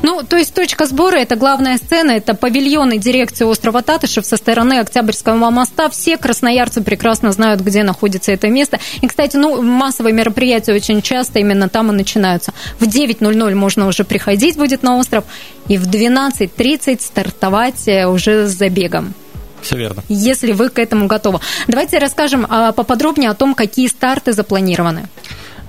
Ну, 0.02 0.24
то 0.24 0.38
есть 0.38 0.54
точка 0.54 0.86
сбора– 0.86 1.16
это 1.18 1.36
главная 1.36 1.78
сцена, 1.78 2.12
это 2.12 2.34
павильоны 2.34 2.98
дирекции 2.98 3.46
острова 3.46 3.82
Татышев 3.82 4.26
со 4.26 4.38
стороны 4.38 4.80
Октябрьского 4.80 5.50
моста. 5.50 5.90
Все 5.90 6.18
красноярцы 6.18 6.82
прекрасно 6.82 7.32
знают, 7.32 7.62
где 7.62 7.84
находится 7.84 8.32
это 8.32 8.48
место. 8.50 8.80
И, 9.02 9.08
кстати, 9.08 9.38
ну, 9.38 9.62
массовые 9.62 10.14
мероприятия 10.14 10.74
очень 10.74 11.02
часто 11.02 11.40
именно 11.40 11.70
там 11.70 11.92
и 11.92 11.96
начинаются. 11.96 12.54
В 12.80 12.84
9.00 12.84 13.56
можно 13.56 13.88
уже 13.88 14.04
приходить 14.04 14.58
будет 14.58 14.84
на 14.84 14.98
остров, 14.98 15.26
и 15.68 15.78
в 15.78 15.88
12.30 15.88 17.02
стартовать 17.02 17.88
э, 17.88 18.08
уже 18.08 18.48
с 18.48 18.52
забегом. 18.52 19.14
Все 19.62 19.78
верно. 19.78 20.04
Если 20.10 20.52
вы 20.52 20.70
к 20.70 20.78
этому 20.78 21.08
готовы. 21.08 21.40
Давайте 21.68 21.98
расскажем 21.98 22.46
а, 22.48 22.72
поподробнее 22.72 23.32
о 23.32 23.34
том, 23.34 23.56
какие 23.56 23.88
старты 23.88 24.32
запланированы. 24.32 25.08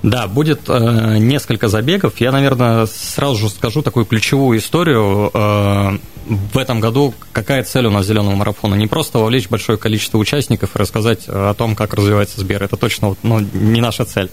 Да, 0.09 0.27
будет 0.27 0.61
э, 0.69 1.17
несколько 1.19 1.67
забегов. 1.67 2.19
Я, 2.21 2.31
наверное, 2.31 2.85
сразу 2.85 3.35
же 3.35 3.49
скажу 3.49 3.81
такую 3.81 4.05
ключевую 4.05 4.59
историю. 4.59 5.29
Э, 5.33 5.97
в 6.25 6.57
этом 6.57 6.79
году 6.79 7.13
какая 7.33 7.63
цель 7.63 7.87
у 7.87 7.91
нас 7.91 8.05
зеленого 8.05 8.35
марафона? 8.35 8.75
Не 8.75 8.87
просто 8.87 9.19
вовлечь 9.19 9.49
большое 9.49 9.77
количество 9.77 10.17
участников 10.17 10.75
и 10.75 10.79
рассказать 10.79 11.25
о 11.27 11.53
том, 11.53 11.75
как 11.75 11.93
развивается 11.93 12.39
Сбер. 12.39 12.63
Это 12.63 12.77
точно 12.77 13.15
ну, 13.21 13.39
не 13.39 13.81
наша 13.81 14.05
цель. 14.05 14.29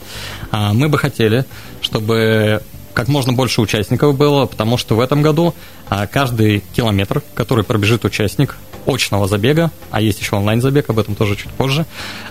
А 0.52 0.72
мы 0.72 0.88
бы 0.88 0.96
хотели, 0.96 1.44
чтобы 1.80 2.62
как 2.92 3.08
можно 3.08 3.32
больше 3.32 3.60
участников 3.60 4.16
было, 4.16 4.46
потому 4.46 4.76
что 4.76 4.94
в 4.94 5.00
этом 5.00 5.22
году 5.22 5.54
а, 5.88 6.06
каждый 6.06 6.62
километр, 6.74 7.22
который 7.34 7.64
пробежит 7.64 8.04
участник, 8.04 8.56
очного 8.86 9.28
забега, 9.28 9.70
а 9.90 10.00
есть 10.00 10.20
еще 10.20 10.36
онлайн-забег, 10.36 10.90
об 10.90 10.98
этом 10.98 11.14
тоже 11.14 11.36
чуть 11.36 11.50
позже, 11.52 11.86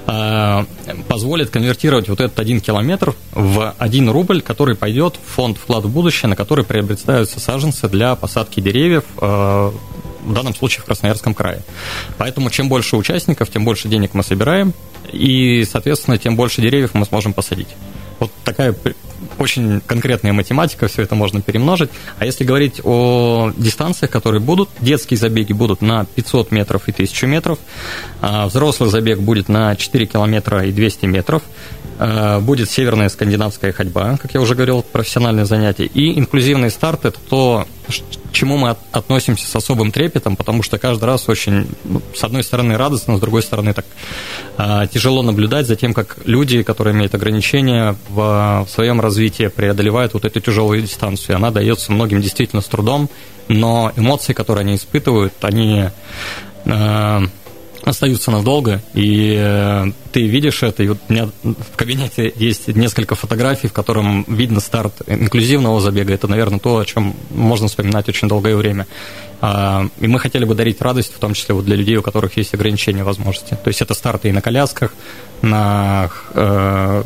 э, 0.08 0.66
позволит 1.08 1.50
конвертировать 1.50 2.10
вот 2.10 2.20
этот 2.20 2.40
один 2.40 2.62
километр 2.62 3.16
в 3.32 3.74
один 3.78 4.10
рубль, 4.10 4.42
который 4.42 4.76
пойдет 4.76 5.16
в 5.16 5.36
фонд 5.36 5.58
«Вклад 5.58 5.86
в 5.86 5.90
будущее», 5.90 6.30
на 6.30 6.36
который 6.36 6.66
приобретаются 6.66 7.40
саженцы 7.40 7.88
для 7.88 8.16
посадки 8.16 8.60
деревьев, 8.60 9.04
э, 9.20 9.72
в 10.26 10.34
данном 10.34 10.56
случае 10.56 10.82
в 10.82 10.86
Красноярском 10.86 11.34
крае. 11.34 11.62
Поэтому 12.18 12.50
чем 12.50 12.70
больше 12.70 12.96
участников, 12.96 13.50
тем 13.50 13.66
больше 13.66 13.90
денег 13.90 14.14
мы 14.14 14.24
собираем, 14.24 14.74
и, 15.12 15.66
соответственно, 15.70 16.18
тем 16.18 16.36
больше 16.36 16.62
деревьев 16.62 16.92
мы 16.94 17.06
сможем 17.06 17.34
посадить. 17.34 17.68
Вот 18.24 18.32
такая 18.46 18.74
очень 19.38 19.82
конкретная 19.82 20.32
математика, 20.32 20.88
все 20.88 21.02
это 21.02 21.14
можно 21.14 21.42
перемножить. 21.42 21.90
А 22.20 22.26
если 22.26 22.46
говорить 22.46 22.80
о 22.82 23.52
дистанциях, 23.58 24.12
которые 24.12 24.40
будут, 24.40 24.70
детские 24.80 25.18
забеги 25.18 25.52
будут 25.52 25.82
на 25.82 26.06
500 26.06 26.52
метров 26.52 26.88
и 26.88 26.92
1000 26.92 27.28
метров, 27.28 27.60
а 28.22 28.48
взрослый 28.48 28.90
забег 28.90 29.20
будет 29.20 29.50
на 29.50 29.76
4 29.76 30.06
километра 30.06 30.66
и 30.66 30.72
200 30.72 31.06
метров, 31.06 31.44
будет 32.42 32.70
северная 32.70 33.10
скандинавская 33.10 33.72
ходьба, 33.72 34.18
как 34.18 34.34
я 34.34 34.42
уже 34.42 34.56
говорил, 34.56 34.82
профессиональное 34.82 35.46
занятие, 35.46 35.86
и 35.86 36.18
инклюзивный 36.18 36.72
старт– 36.72 37.04
это 37.06 37.20
то, 37.30 37.68
к 37.88 38.34
чему 38.34 38.58
мы 38.58 38.76
относимся 38.92 39.48
с 39.48 39.56
особым 39.56 39.92
трепетом, 39.92 40.36
потому 40.36 40.64
что 40.64 40.78
каждый 40.78 41.06
раз 41.06 41.30
очень, 41.30 41.68
ну, 41.84 42.02
с 42.16 42.24
одной 42.24 42.44
стороны, 42.44 42.78
радостно, 42.78 43.18
с 43.18 43.20
другой 43.20 43.44
стороны, 43.44 43.74
так 43.74 43.86
э, 44.58 44.88
тяжело 44.92 45.22
наблюдать 45.22 45.68
за 45.68 45.76
тем, 45.76 45.94
как 45.94 46.18
люди, 46.26 46.64
которые 46.64 46.96
имеют 46.96 47.14
ограничения 47.14 47.96
в, 48.10 48.66
в 48.66 48.70
своем 48.70 49.00
развитии, 49.02 49.48
преодолевают 49.48 50.14
вот 50.14 50.26
эту 50.26 50.40
тяжелую 50.40 50.82
дистанцию. 50.82 51.36
Она 51.36 51.52
дается 51.52 51.92
многим 51.92 52.22
действительно 52.22 52.62
с 52.62 52.66
трудом, 52.66 53.10
но 53.48 53.92
эмоции, 53.96 54.34
которые 54.34 54.64
они 54.64 54.76
испытывают, 54.76 55.34
они 55.42 55.90
э, 56.66 57.20
остаются 57.84 58.32
надолго, 58.32 58.82
и 58.94 59.36
э, 59.38 59.92
ты 60.12 60.26
видишь 60.26 60.64
это, 60.64 60.84
и 60.84 60.88
вот 60.88 61.00
у 61.10 61.14
меня 61.14 61.30
в 61.44 61.76
кабинете 61.76 62.32
есть 62.36 62.68
несколько 62.68 63.16
фотографий, 63.16 63.68
в 63.68 63.74
котором 63.74 64.26
видно 64.28 64.60
старт 64.60 65.02
инклюзивного 65.06 65.82
забега, 65.82 66.14
это, 66.14 66.28
наверное, 66.28 66.60
то, 66.60 66.78
о 66.78 66.86
чем 66.86 67.16
можно 67.30 67.68
вспоминать 67.68 68.08
очень 68.08 68.28
долгое 68.28 68.56
время. 68.56 68.88
А, 69.42 69.88
и 70.00 70.08
мы 70.08 70.20
хотели 70.20 70.46
бы 70.46 70.56
дарить 70.56 70.82
радость, 70.82 71.14
в 71.14 71.20
том 71.20 71.34
числе 71.34 71.54
вот 71.54 71.66
для 71.66 71.76
людей, 71.76 71.98
у 71.98 72.02
которых 72.02 72.38
есть 72.38 72.54
ограничения 72.54 73.04
возможности. 73.04 73.58
То 73.62 73.68
есть 73.68 73.82
это 73.82 73.94
старты 73.94 74.30
и 74.30 74.32
на 74.32 74.42
колясках, 74.42 74.94
на 75.42 76.10
э, 76.34 77.04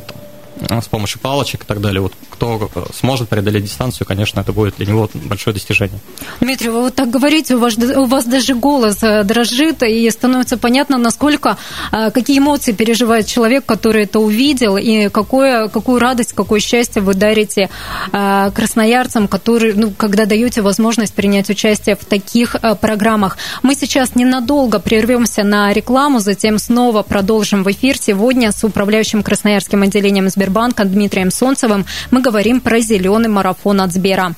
с 0.70 0.88
помощью 0.88 1.20
палочек 1.20 1.64
и 1.64 1.66
так 1.66 1.82
далее. 1.82 2.02
Вот 2.02 2.14
кто 2.30 2.70
сможет 2.94 3.30
преодолеть 3.30 3.64
дистанцию, 3.64 4.08
конечно, 4.08 4.40
это 4.40 4.54
будет 4.54 4.76
для 4.78 4.86
него 4.86 5.10
большое 5.14 5.54
достижение. 5.54 6.00
Дмитрий, 6.40 6.70
вы 6.70 6.82
вот 6.82 6.96
так 6.96 7.10
говорите, 7.10 7.56
у 7.56 7.60
вас, 7.60 7.78
у 7.78 8.06
вас 8.06 8.26
даже 8.26 8.54
голос 8.56 9.02
э, 9.02 9.24
дрожит, 9.24 9.84
и 9.84 10.10
становится 10.10 10.58
понятно, 10.58 10.98
насколько, 10.98 11.58
э, 11.92 12.12
какие 12.12 12.40
эмоции 12.40 12.72
переживает 12.74 13.28
человек, 13.28 13.66
который 13.66 14.04
это 14.04 14.20
увидел, 14.20 14.78
и 14.78 15.10
какое, 15.10 15.68
какую 15.68 16.00
радость, 16.00 16.34
какое 16.34 16.60
счастье 16.60 17.02
вы 17.02 17.14
дарите 17.14 17.70
э, 18.12 18.52
красноярцам, 18.54 19.28
которые, 19.28 19.74
ну, 19.74 19.92
когда 19.92 20.26
даете 20.26 20.62
возможность 20.62 21.14
принять 21.14 21.50
участие 21.50 21.96
в 21.96 22.06
таких 22.06 22.56
программах. 22.82 23.38
Мы 23.64 23.76
сейчас 23.76 24.16
ненадолго 24.16 24.80
прервемся 24.80 25.44
на 25.44 25.74
рекламу, 25.74 26.20
затем 26.20 26.60
снова 26.60 27.04
продолжим 27.04 27.64
в 27.64 27.72
эфир. 27.72 27.98
Сегодня 27.98 28.52
с 28.52 28.64
управляющим 28.64 29.24
Красноярским 29.24 29.82
отделением 29.82 30.30
Сбербанка 30.30 30.47
Дмитрием 30.86 31.32
Солнцевым 31.32 31.86
мы 32.12 32.22
говорим 32.22 32.62
про 32.62 32.80
зеленый 32.80 33.30
марафон 33.30 33.82
от 33.82 33.94
Сбера. 33.94 34.36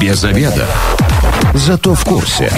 Без 0.00 0.24
обеда. 0.24 0.66
Зато 1.54 1.94
в 1.94 2.04
курсе. 2.04 2.50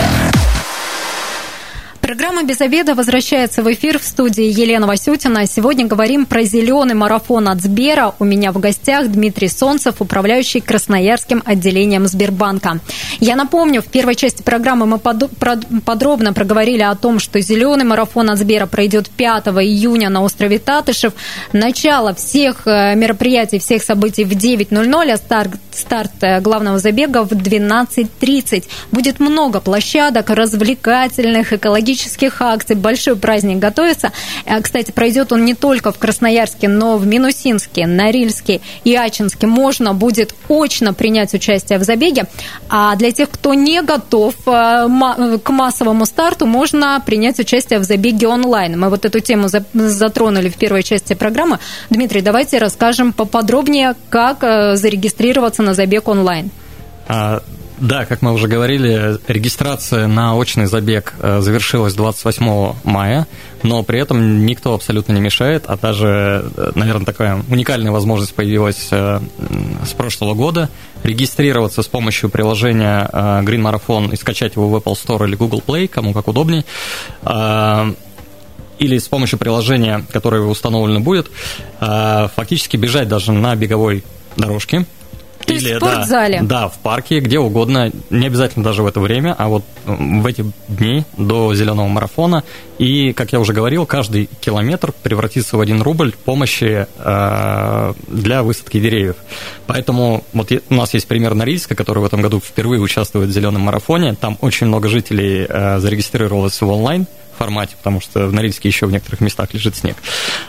Программа 2.07 2.45
«Без 2.45 2.61
обеда» 2.61 2.95
возвращается 2.95 3.65
в 3.65 3.73
эфир 3.73 3.99
в 3.99 4.05
студии 4.05 4.45
Елена 4.45 4.87
Васютина. 4.87 5.45
Сегодня 5.49 5.89
говорим 5.89 6.25
про 6.25 6.45
зеленый 6.45 6.95
марафон 6.95 7.49
от 7.49 7.61
Сбера. 7.61 8.15
У 8.21 8.25
меня 8.25 8.53
в 8.53 8.61
гостях 8.61 9.09
Дмитрий 9.09 9.49
Солнцев, 9.49 9.97
управляющий 9.99 10.61
Красноярским 10.61 11.43
отделением 11.45 12.07
Сбербанка. 12.07 12.79
Я 13.19 13.35
напомню, 13.35 13.83
в 13.83 13.87
первой 13.87 14.15
части 14.15 14.41
программы 14.45 14.87
мы 14.87 14.99
подробно 15.01 16.33
проговорили 16.33 16.83
о 16.83 16.95
том, 16.95 17.19
что 17.19 17.41
зеленый 17.41 17.85
марафон 17.85 18.31
от 18.31 18.39
Сбера 18.39 18.67
пройдет 18.67 19.11
5 19.11 19.49
июня 19.49 20.09
на 20.09 20.23
острове 20.23 20.61
Татышев. 20.61 21.13
Начало 21.53 22.15
всех 22.15 22.69
э, 22.69 22.95
мероприятий, 22.95 23.59
всех 23.59 23.83
событий 23.83 24.23
в 24.23 24.31
9.00, 24.31 25.11
а 25.11 25.17
старт, 25.17 25.51
старт 25.73 26.13
э, 26.21 26.41
главного 26.41 26.79
забега 26.79 27.25
в 27.25 27.33
12.30. 27.33 28.63
Будет 28.93 29.19
много 29.19 29.61
площадок 29.61 30.31
развлекательных, 30.31 31.53
экологических 31.53 31.96
тематических 31.97 32.43
акций. 32.43 32.77
Большой 32.77 33.17
праздник 33.17 33.59
готовится. 33.59 34.13
Э, 34.45 34.61
кстати, 34.61 34.91
пройдет 34.93 35.33
он 35.33 35.45
не 35.45 35.55
только 35.55 35.93
в 35.93 35.99
Красноярске, 35.99 36.69
но 36.69 36.97
в 36.99 37.07
Минусинске, 37.07 37.87
Норильске 37.87 38.61
и 38.85 38.95
Ачинске. 38.95 39.47
Можно 39.47 39.95
будет 39.95 40.35
очно 40.49 40.95
принять 40.95 41.35
участие 41.35 41.79
в 41.79 41.85
забеге. 41.85 42.25
А 42.69 42.95
для 42.97 43.13
тех, 43.13 43.31
кто 43.31 43.55
не 43.55 43.83
готов 43.83 44.35
э, 44.47 45.39
к 45.43 45.51
массовому 45.51 46.07
старту, 46.07 46.47
можно 46.47 47.03
принять 47.05 47.39
участие 47.39 47.79
в 47.79 47.85
забеге 47.85 48.29
онлайн. 48.29 48.79
Мы 48.79 48.91
вот 48.91 49.05
эту 49.05 49.21
тему 49.21 49.49
затронули 49.73 50.49
в 50.49 50.57
первой 50.57 50.83
части 50.83 51.15
программы. 51.15 51.59
Дмитрий, 51.91 52.21
давайте 52.21 52.59
расскажем 52.59 53.13
поподробнее, 53.13 53.95
как 54.11 54.43
э, 54.43 54.77
зарегистрироваться 54.77 55.63
на 55.63 55.75
забег 55.75 56.09
онлайн. 56.09 56.51
А, 57.09 57.43
да, 57.79 58.07
как 58.07 58.23
мы 58.23 58.33
уже 58.33 58.49
говорили, 58.49 59.19
регистрация 59.29 60.07
на 60.07 60.35
очный 60.35 60.67
забег 60.67 61.13
э, 61.21 61.41
завершилась 61.41 61.93
28 61.95 62.75
мая, 62.85 63.27
но 63.63 63.83
при 63.83 64.01
этом 64.01 64.47
никто 64.47 64.73
абсолютно 64.73 65.13
не 65.13 65.21
мешает, 65.21 65.65
а 65.67 65.77
даже, 65.77 66.51
э, 66.57 66.73
наверное, 66.75 67.05
такая 67.05 67.43
уникальная 67.51 67.93
возможность 67.93 68.35
появилась 68.35 68.89
э, 68.91 69.21
с 69.85 69.93
прошлого 69.93 70.33
года. 70.35 70.71
Регистрироваться 71.03 71.83
с 71.83 71.87
помощью 71.87 72.31
приложения 72.31 73.09
Green 73.13 73.61
Marathon 73.61 74.13
и 74.13 74.17
скачать 74.17 74.57
его 74.57 74.69
в 74.69 74.77
Apple 74.77 74.95
Store 74.95 75.27
или 75.27 75.37
Google 75.37 75.63
Play, 75.65 75.87
кому 75.87 76.13
как 76.13 76.27
удобней 76.29 76.65
или 78.79 78.99
с 78.99 79.09
помощью 79.09 79.39
приложения, 79.39 80.05
которое 80.13 80.43
установлено 80.43 81.01
будет, 81.01 81.31
фактически 81.79 82.77
бежать 82.77 83.09
даже 83.09 83.33
на 83.33 83.55
беговой 83.55 84.03
дорожке, 84.37 84.85
то 85.47 85.55
Или, 85.55 85.69
есть 85.69 85.75
в 85.75 85.79
спортзале? 85.79 86.41
Да, 86.43 86.63
да, 86.63 86.69
в 86.69 86.79
парке, 86.79 87.21
где 87.21 87.39
угодно, 87.39 87.93
не 88.11 88.27
обязательно 88.27 88.65
даже 88.65 88.83
в 88.83 88.87
это 88.87 89.01
время, 89.01 89.35
а 89.39 89.49
вот 89.49 89.65
в 89.85 90.27
эти 90.27 90.45
дни 90.69 91.05
до 91.17 91.55
зеленого 91.55 91.87
марафона. 91.87 92.43
И, 92.79 93.13
как 93.13 93.33
я 93.33 93.41
уже 93.41 93.53
говорил, 93.53 93.87
каждый 93.87 94.29
километр 94.41 94.93
превратится 95.03 95.57
в 95.57 95.61
один 95.61 95.81
рубль 95.83 96.13
помощи 96.25 96.87
э, 96.99 97.95
для 98.09 98.43
высадки 98.43 98.81
деревьев. 98.81 99.17
Поэтому 99.67 100.25
вот 100.33 100.51
у 100.69 100.75
нас 100.75 100.93
есть 100.95 101.07
пример 101.07 101.35
Норильска, 101.35 101.75
который 101.75 102.01
в 102.01 102.07
этом 102.07 102.21
году 102.21 102.41
впервые 102.41 102.81
участвует 102.81 103.29
в 103.29 103.33
зеленом 103.33 103.63
марафоне. 103.63 104.15
Там 104.15 104.37
очень 104.41 104.67
много 104.67 104.89
жителей 104.89 105.47
э, 105.49 105.79
зарегистрировалось 105.79 106.61
в 106.61 106.69
онлайн 106.69 107.07
формате, 107.37 107.77
потому 107.79 108.01
что 108.01 108.27
в 108.27 108.33
Норильске 108.33 108.69
еще 108.69 108.87
в 108.87 108.93
некоторых 108.93 109.21
местах 109.21 109.53
лежит 109.55 109.77
снег, 109.77 109.97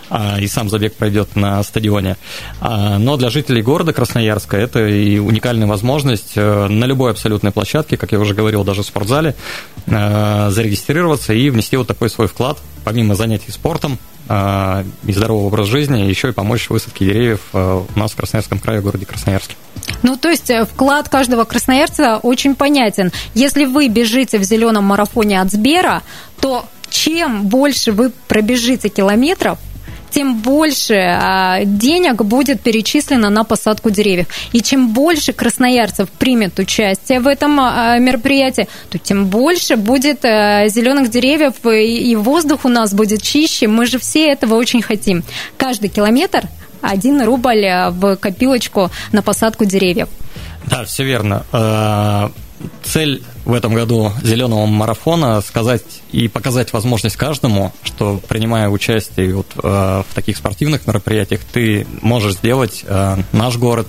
а, 0.10 0.40
и 0.40 0.48
сам 0.48 0.70
забег 0.70 0.96
пройдет 0.96 1.36
на 1.36 1.62
стадионе. 1.64 2.18
А, 2.60 2.98
но 2.98 3.18
для 3.18 3.30
жителей 3.30 3.62
города 3.62 3.94
Красноярска 3.94 4.58
это 4.58 4.88
и 4.88 5.20
уникальная 5.20 5.68
возможность 5.68 6.34
э, 6.36 6.68
на 6.68 6.86
любой 6.86 7.12
абсолютной 7.12 7.52
площадке, 7.52 7.98
как 7.98 8.12
я 8.12 8.20
уже 8.20 8.34
говорил, 8.34 8.64
даже 8.64 8.84
в 8.84 8.86
спортзале, 8.86 9.36
э, 9.86 10.50
зарегистрироваться 10.50 11.34
и 11.34 11.50
внести 11.50 11.78
вот 11.78 11.88
такой 11.88 12.10
свой 12.10 12.28
вклад, 12.28 12.58
помимо 12.84 13.16
занятий 13.16 13.52
спортом, 13.52 14.00
э, 14.30 14.84
и 15.06 15.14
здорового 15.14 15.48
образа 15.48 15.72
жизни, 15.72 16.02
еще 16.02 16.30
и 16.30 16.32
помочь 16.32 16.70
высадке 16.70 17.06
деревьев 17.06 17.42
у 17.54 17.88
нас 17.96 18.12
в 18.12 18.16
Красноярском 18.16 18.60
крае, 18.60 18.82
в 18.82 18.84
городе 18.84 19.06
Красноярске. 19.06 19.56
Ну, 20.04 20.18
то 20.18 20.30
есть 20.30 20.52
вклад 20.74 21.10
каждого 21.10 21.44
красноярца 21.44 22.18
очень 22.18 22.56
понятен. 22.56 23.12
Если 23.34 23.66
вы 23.66 23.88
бежите 23.88 24.38
в 24.38 24.44
зеленом 24.44 24.84
марафоне 24.86 25.42
от 25.42 25.52
Сбера, 25.52 26.04
то 26.40 26.66
чем 26.90 27.48
больше 27.48 27.92
вы 27.92 28.12
пробежите 28.28 28.90
километров, 28.90 29.60
тем 30.10 30.40
больше 30.40 30.96
а, 30.96 31.64
денег 31.64 32.24
будет 32.24 32.62
перечислено 32.62 33.30
на 33.30 33.44
посадку 33.44 33.90
деревьев. 33.90 34.28
И 34.52 34.62
чем 34.62 34.94
больше 34.94 35.34
красноярцев 35.34 36.10
примет 36.10 36.58
участие 36.60 37.20
в 37.20 37.28
этом 37.28 37.60
а, 37.60 37.98
мероприятии, 38.00 38.68
то 38.90 38.98
тем 38.98 39.28
больше 39.28 39.76
будет 39.76 40.24
а, 40.26 40.68
зеленых 40.70 41.10
деревьев, 41.10 41.54
и 41.66 42.16
воздух 42.16 42.66
у 42.66 42.70
нас 42.70 42.94
будет 42.94 43.22
чище. 43.22 43.68
Мы 43.68 43.86
же 43.86 44.00
все 44.00 44.28
этого 44.28 44.56
очень 44.56 44.82
хотим. 44.82 45.24
Каждый 45.58 45.90
километр 45.90 46.44
один 46.82 47.22
рубль 47.22 47.68
в 47.92 48.16
копилочку 48.16 48.90
на 49.12 49.22
посадку 49.22 49.66
деревьев. 49.66 50.08
Да, 50.66 50.84
все 50.86 51.04
верно 51.04 52.32
цель 52.84 53.22
в 53.48 53.54
этом 53.54 53.74
году 53.74 54.12
зеленого 54.24 54.66
марафона 54.66 55.40
сказать 55.40 56.02
и 56.12 56.28
показать 56.28 56.74
возможность 56.74 57.16
каждому, 57.16 57.72
что 57.82 58.22
принимая 58.28 58.68
участие 58.68 59.36
вот, 59.36 59.48
э, 59.56 60.04
в 60.08 60.14
таких 60.14 60.36
спортивных 60.36 60.86
мероприятиях, 60.86 61.40
ты 61.54 61.88
можешь 62.02 62.34
сделать 62.34 62.84
э, 62.86 63.18
наш 63.32 63.56
город 63.56 63.88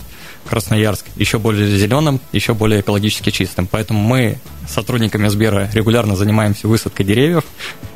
Красноярск 0.49 1.07
еще 1.17 1.39
более 1.41 1.77
зеленым, 1.77 2.21
еще 2.33 2.55
более 2.55 2.81
экологически 2.81 3.31
чистым. 3.31 3.67
Поэтому 3.67 4.01
мы 4.01 4.39
сотрудниками 4.69 5.27
Сбера 5.27 5.69
регулярно 5.75 6.15
занимаемся 6.15 6.69
высадкой 6.69 7.05
деревьев. 7.05 7.45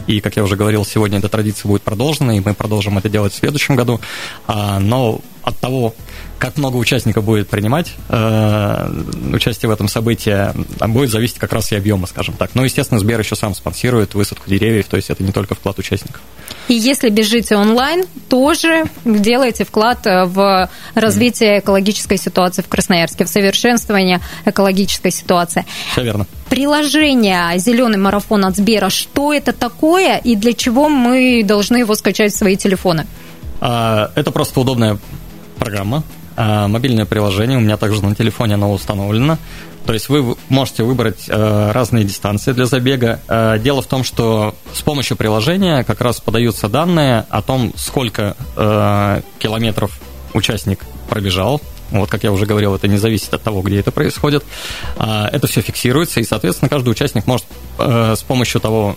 И, 0.06 0.20
как 0.20 0.36
я 0.36 0.44
уже 0.44 0.56
говорил, 0.56 0.84
сегодня 0.84 1.18
эта 1.18 1.28
традиция 1.28 1.68
будет 1.68 1.82
продолжена, 1.82 2.36
и 2.36 2.40
мы 2.40 2.54
продолжим 2.54 2.98
это 2.98 3.08
делать 3.08 3.32
в 3.32 3.36
следующем 3.36 3.76
году. 3.76 4.00
А, 4.46 4.78
но 4.78 5.20
от 5.42 5.58
того, 5.58 5.94
как 6.38 6.56
много 6.56 6.76
участников 6.76 7.24
будет 7.24 7.48
принимать 7.48 7.92
э, 8.08 9.02
участие 9.32 9.68
в 9.68 9.72
этом 9.72 9.88
событии, 9.88 10.50
будет 10.86 11.10
зависеть 11.10 11.38
как 11.38 11.52
раз 11.52 11.72
и 11.72 11.76
объема, 11.76 12.06
скажем 12.06 12.34
так. 12.34 12.50
Но, 12.54 12.64
естественно, 12.64 13.00
Сбер 13.00 13.20
еще 13.20 13.36
сам 13.36 13.54
спонсирует 13.54 14.14
высадку 14.14 14.48
деревьев, 14.48 14.86
то 14.86 14.96
есть 14.96 15.10
это 15.10 15.22
не 15.22 15.32
только 15.32 15.54
вклад 15.54 15.78
участников. 15.78 16.20
И 16.68 16.74
если 16.74 17.10
бежите 17.10 17.56
онлайн, 17.56 18.04
тоже 18.28 18.84
делаете 19.04 19.64
вклад 19.64 20.04
в 20.04 20.68
развитие 20.94 21.60
экологической 21.60 22.16
ситуации 22.16 22.62
в 22.62 22.68
Красноярске, 22.68 23.24
в 23.24 23.28
совершенствование 23.28 24.20
экологической 24.44 25.10
ситуации. 25.10 25.64
Все 25.92 26.02
верно. 26.02 26.26
Приложение 26.52 27.58
«Зеленый 27.58 27.96
марафон» 27.96 28.44
от 28.44 28.56
Сбера, 28.56 28.90
что 28.90 29.32
это 29.32 29.54
такое 29.54 30.18
и 30.18 30.36
для 30.36 30.52
чего 30.52 30.90
мы 30.90 31.42
должны 31.42 31.78
его 31.78 31.94
скачать 31.94 32.34
в 32.34 32.36
свои 32.36 32.58
телефоны? 32.58 33.06
А, 33.62 34.10
это 34.16 34.32
просто 34.32 34.60
удобная 34.60 34.98
программа, 35.58 36.02
а, 36.36 36.68
мобильное 36.68 37.06
приложение, 37.06 37.56
у 37.56 37.62
меня 37.62 37.78
также 37.78 38.04
на 38.04 38.14
телефоне 38.14 38.56
оно 38.56 38.70
установлено. 38.70 39.38
То 39.86 39.94
есть 39.94 40.10
вы 40.10 40.36
можете 40.50 40.82
выбрать 40.82 41.24
э, 41.26 41.70
разные 41.72 42.04
дистанции 42.04 42.52
для 42.52 42.66
забега. 42.66 43.20
Э, 43.28 43.58
дело 43.58 43.80
в 43.80 43.86
том, 43.86 44.04
что 44.04 44.54
с 44.74 44.82
помощью 44.82 45.16
приложения 45.16 45.84
как 45.84 46.02
раз 46.02 46.20
подаются 46.20 46.68
данные 46.68 47.24
о 47.30 47.40
том, 47.40 47.72
сколько 47.76 48.36
э, 48.56 49.22
километров 49.38 49.98
участник 50.34 50.80
пробежал. 51.08 51.62
Вот, 51.92 52.10
как 52.10 52.24
я 52.24 52.32
уже 52.32 52.46
говорил, 52.46 52.74
это 52.74 52.88
не 52.88 52.96
зависит 52.96 53.32
от 53.32 53.42
того, 53.42 53.62
где 53.62 53.78
это 53.78 53.92
происходит. 53.92 54.44
А, 54.96 55.28
это 55.32 55.46
все 55.46 55.60
фиксируется, 55.60 56.20
и, 56.20 56.24
соответственно, 56.24 56.68
каждый 56.68 56.90
участник 56.90 57.26
может 57.26 57.46
с 57.78 58.22
помощью 58.22 58.60
того, 58.60 58.96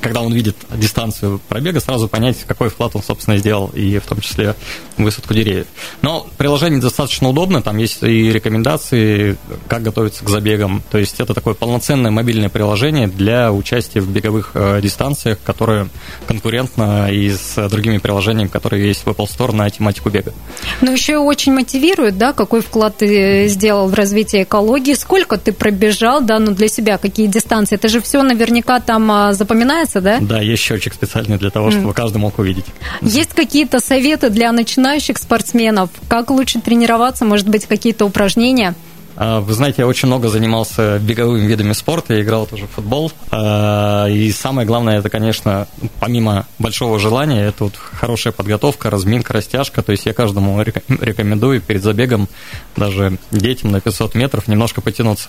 когда 0.00 0.20
он 0.20 0.32
видит 0.32 0.56
дистанцию 0.74 1.40
пробега, 1.48 1.80
сразу 1.80 2.08
понять, 2.08 2.44
какой 2.46 2.68
вклад 2.68 2.94
он, 2.94 3.02
собственно, 3.02 3.38
сделал, 3.38 3.70
и 3.74 3.98
в 3.98 4.06
том 4.06 4.20
числе 4.20 4.54
высадку 4.98 5.32
деревьев. 5.34 5.66
Но 6.02 6.26
приложение 6.36 6.80
достаточно 6.80 7.28
удобно, 7.28 7.62
там 7.62 7.78
есть 7.78 8.02
и 8.02 8.30
рекомендации, 8.30 9.38
как 9.66 9.82
готовиться 9.82 10.24
к 10.24 10.28
забегам. 10.28 10.82
То 10.90 10.98
есть 10.98 11.20
это 11.20 11.32
такое 11.32 11.54
полноценное 11.54 12.10
мобильное 12.10 12.48
приложение 12.48 13.06
для 13.06 13.52
участия 13.52 14.00
в 14.00 14.08
беговых 14.10 14.50
э, 14.54 14.80
дистанциях, 14.82 15.38
которое 15.42 15.88
конкурентно 16.26 17.10
и 17.10 17.30
с 17.30 17.68
другими 17.68 17.98
приложениями, 17.98 18.48
которые 18.48 18.86
есть 18.86 19.06
в 19.06 19.08
Apple 19.08 19.26
Store 19.26 19.52
на 19.52 19.68
тематику 19.70 20.10
бега. 20.10 20.32
Ну, 20.80 20.92
еще 20.92 21.18
очень 21.26 21.52
мотивирует, 21.52 22.18
да, 22.18 22.32
какой 22.32 22.60
вклад 22.60 22.98
ты 22.98 23.48
сделал 23.48 23.88
в 23.88 23.94
развитие 23.94 24.44
экологии, 24.44 24.94
сколько 24.94 25.36
ты 25.36 25.52
пробежал, 25.52 26.20
да, 26.20 26.38
ну, 26.38 26.52
для 26.52 26.68
себя, 26.68 26.98
какие 26.98 27.26
дистанции. 27.26 27.76
Это 27.76 27.88
же 27.88 28.00
все 28.00 28.22
наверняка 28.22 28.80
там 28.80 29.10
а, 29.10 29.32
запоминается, 29.32 30.00
да? 30.00 30.18
Да, 30.20 30.40
есть 30.40 30.62
счетчик 30.62 30.94
специальный 30.94 31.38
для 31.38 31.50
того, 31.50 31.70
чтобы 31.70 31.90
mm. 31.90 31.94
каждый 31.94 32.18
мог 32.18 32.38
увидеть. 32.38 32.66
Есть 33.02 33.34
какие-то 33.34 33.80
советы 33.80 34.30
для 34.30 34.52
начинающих 34.52 35.18
спортсменов? 35.18 35.90
Как 36.08 36.30
лучше 36.30 36.60
тренироваться? 36.60 37.24
Может 37.24 37.48
быть, 37.48 37.66
какие-то 37.66 38.04
упражнения? 38.04 38.74
А, 39.16 39.40
вы 39.40 39.54
знаете, 39.54 39.82
я 39.82 39.86
очень 39.86 40.06
много 40.06 40.28
занимался 40.28 40.98
беговыми 40.98 41.46
видами 41.46 41.72
спорта, 41.72 42.14
я 42.14 42.22
играл 42.22 42.46
тоже 42.46 42.66
в 42.66 42.70
футбол. 42.70 43.10
А, 43.30 44.06
и 44.06 44.30
самое 44.30 44.66
главное, 44.66 44.98
это, 44.98 45.08
конечно, 45.08 45.66
помимо 46.00 46.46
большого 46.58 46.98
желания, 46.98 47.46
это 47.46 47.64
вот 47.64 47.76
хорошая 47.76 48.32
подготовка, 48.32 48.90
разминка, 48.90 49.32
растяжка. 49.32 49.82
То 49.82 49.92
есть 49.92 50.06
я 50.06 50.12
каждому 50.12 50.60
рекомендую 50.62 51.60
перед 51.60 51.82
забегом, 51.82 52.28
даже 52.76 53.18
детям 53.30 53.72
на 53.72 53.80
500 53.80 54.14
метров, 54.14 54.48
немножко 54.48 54.80
потянуться. 54.82 55.28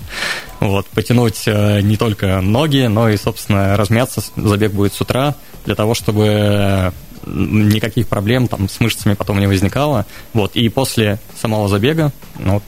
Вот, 0.60 0.86
потянуть 0.88 1.44
э, 1.46 1.82
не 1.82 1.96
только 1.96 2.42
ноги, 2.42 2.88
но 2.88 3.10
и, 3.10 3.18
собственно, 3.18 3.78
размяться. 3.78 4.22
Забег 4.36 4.74
будет 4.74 4.94
с 4.94 5.02
утра 5.02 5.36
для 5.66 5.76
того, 5.76 5.94
чтобы 5.94 6.94
никаких 7.28 8.08
проблем 8.08 8.48
там 8.48 8.70
с 8.70 8.80
мышцами 8.80 9.14
потом 9.14 9.40
не 9.40 9.48
возникало. 9.48 10.06
Вот, 10.34 10.56
и 10.56 10.70
после 10.70 11.20
самого 11.40 11.68
забега, 11.68 12.12
ну, 12.40 12.56
вот, 12.56 12.64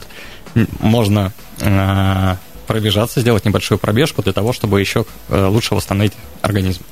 можно 0.79 1.31
э, 1.61 2.35
пробежаться, 2.67 3.21
сделать 3.21 3.45
небольшую 3.45 3.79
пробежку 3.79 4.21
для 4.21 4.33
того, 4.33 4.53
чтобы 4.53 4.79
еще 4.79 5.05
э, 5.29 5.45
лучше 5.45 5.75
восстановить 5.75 6.13
организм. 6.41 6.83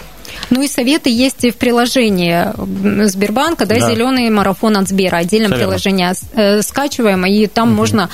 Ну 0.50 0.62
и 0.62 0.68
советы 0.68 1.10
есть 1.10 1.44
и 1.44 1.52
в 1.52 1.58
приложении 1.58 2.46
Сбербанка, 3.08 3.66
да, 3.66 3.80
да. 3.80 3.92
зеленый 3.92 4.30
марафон 4.30 4.78
от 4.78 4.88
Сбера, 4.88 5.18
отдельное 5.18 5.50
приложение 5.50 6.14
э, 6.34 6.62
скачиваем, 6.62 7.26
и 7.26 7.48
там 7.48 7.70
угу. 7.70 7.78
можно 7.78 8.10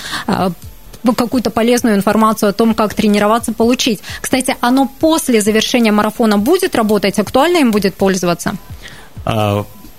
какую-то 1.17 1.49
полезную 1.49 1.95
информацию 1.95 2.49
о 2.49 2.53
том, 2.53 2.73
как 2.73 2.93
тренироваться, 2.93 3.51
получить. 3.51 3.99
Кстати, 4.21 4.56
оно 4.62 4.89
после 4.99 5.41
завершения 5.41 5.91
марафона 5.91 6.38
будет 6.38 6.75
работать, 6.75 7.19
актуально 7.19 7.58
им 7.58 7.71
будет 7.71 7.95
пользоваться? 7.95 8.56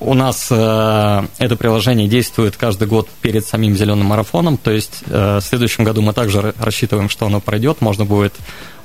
У 0.01 0.15
нас 0.15 0.49
э, 0.51 1.27
это 1.39 1.57
приложение 1.57 2.09
действует 2.09 2.57
каждый 2.57 2.89
год 2.89 3.09
перед 3.23 3.47
самим 3.47 3.77
зеленым 3.77 4.07
марафоном, 4.07 4.57
то 4.57 4.71
есть 4.71 5.03
э, 5.07 5.39
в 5.39 5.45
следующем 5.45 5.85
году 5.85 6.03
мы 6.03 6.13
также 6.13 6.55
рассчитываем, 6.59 7.09
что 7.09 7.27
оно 7.27 7.41
пройдет, 7.41 7.81
можно 7.81 8.05
будет 8.05 8.35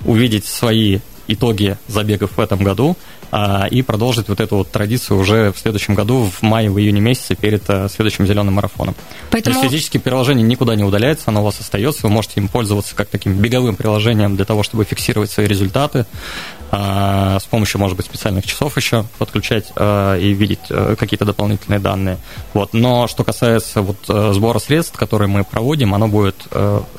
увидеть 0.05 0.45
свои 0.45 0.99
итоги 1.27 1.77
забегов 1.87 2.31
в 2.37 2.39
этом 2.39 2.63
году 2.63 2.97
а, 3.31 3.67
и 3.69 3.81
продолжить 3.83 4.27
вот 4.27 4.39
эту 4.39 4.57
вот 4.57 4.71
традицию 4.71 5.19
уже 5.19 5.51
в 5.51 5.59
следующем 5.59 5.93
году, 5.93 6.29
в 6.29 6.41
мае, 6.41 6.69
в 6.69 6.79
июне 6.79 6.99
месяце, 6.99 7.35
перед 7.35 7.63
а, 7.69 7.87
следующим 7.87 8.25
зеленым 8.25 8.55
марафоном. 8.55 8.95
Поэтому... 9.29 9.55
То 9.55 9.61
есть 9.61 9.71
физически 9.71 9.99
приложение 9.99 10.45
никуда 10.45 10.75
не 10.75 10.83
удаляется, 10.83 11.25
оно 11.27 11.41
у 11.41 11.45
вас 11.45 11.59
остается, 11.59 12.01
вы 12.03 12.09
можете 12.09 12.33
им 12.37 12.47
пользоваться 12.47 12.95
как 12.95 13.09
таким 13.09 13.33
беговым 13.33 13.75
приложением 13.75 14.35
для 14.35 14.45
того, 14.45 14.63
чтобы 14.63 14.83
фиксировать 14.83 15.29
свои 15.29 15.45
результаты, 15.45 16.05
с 16.71 17.47
помощью, 17.49 17.79
может 17.79 17.97
быть, 17.97 18.05
специальных 18.05 18.45
часов 18.45 18.77
еще 18.77 19.05
подключать 19.17 19.71
и 19.77 20.35
видеть 20.37 20.59
какие-то 20.99 21.25
дополнительные 21.25 21.79
данные. 21.79 22.17
Вот. 22.53 22.73
Но 22.73 23.07
что 23.07 23.23
касается 23.23 23.81
вот 23.81 23.97
сбора 24.35 24.59
средств, 24.59 24.97
которые 24.97 25.27
мы 25.27 25.43
проводим, 25.43 25.95
оно 25.95 26.07
будет 26.07 26.35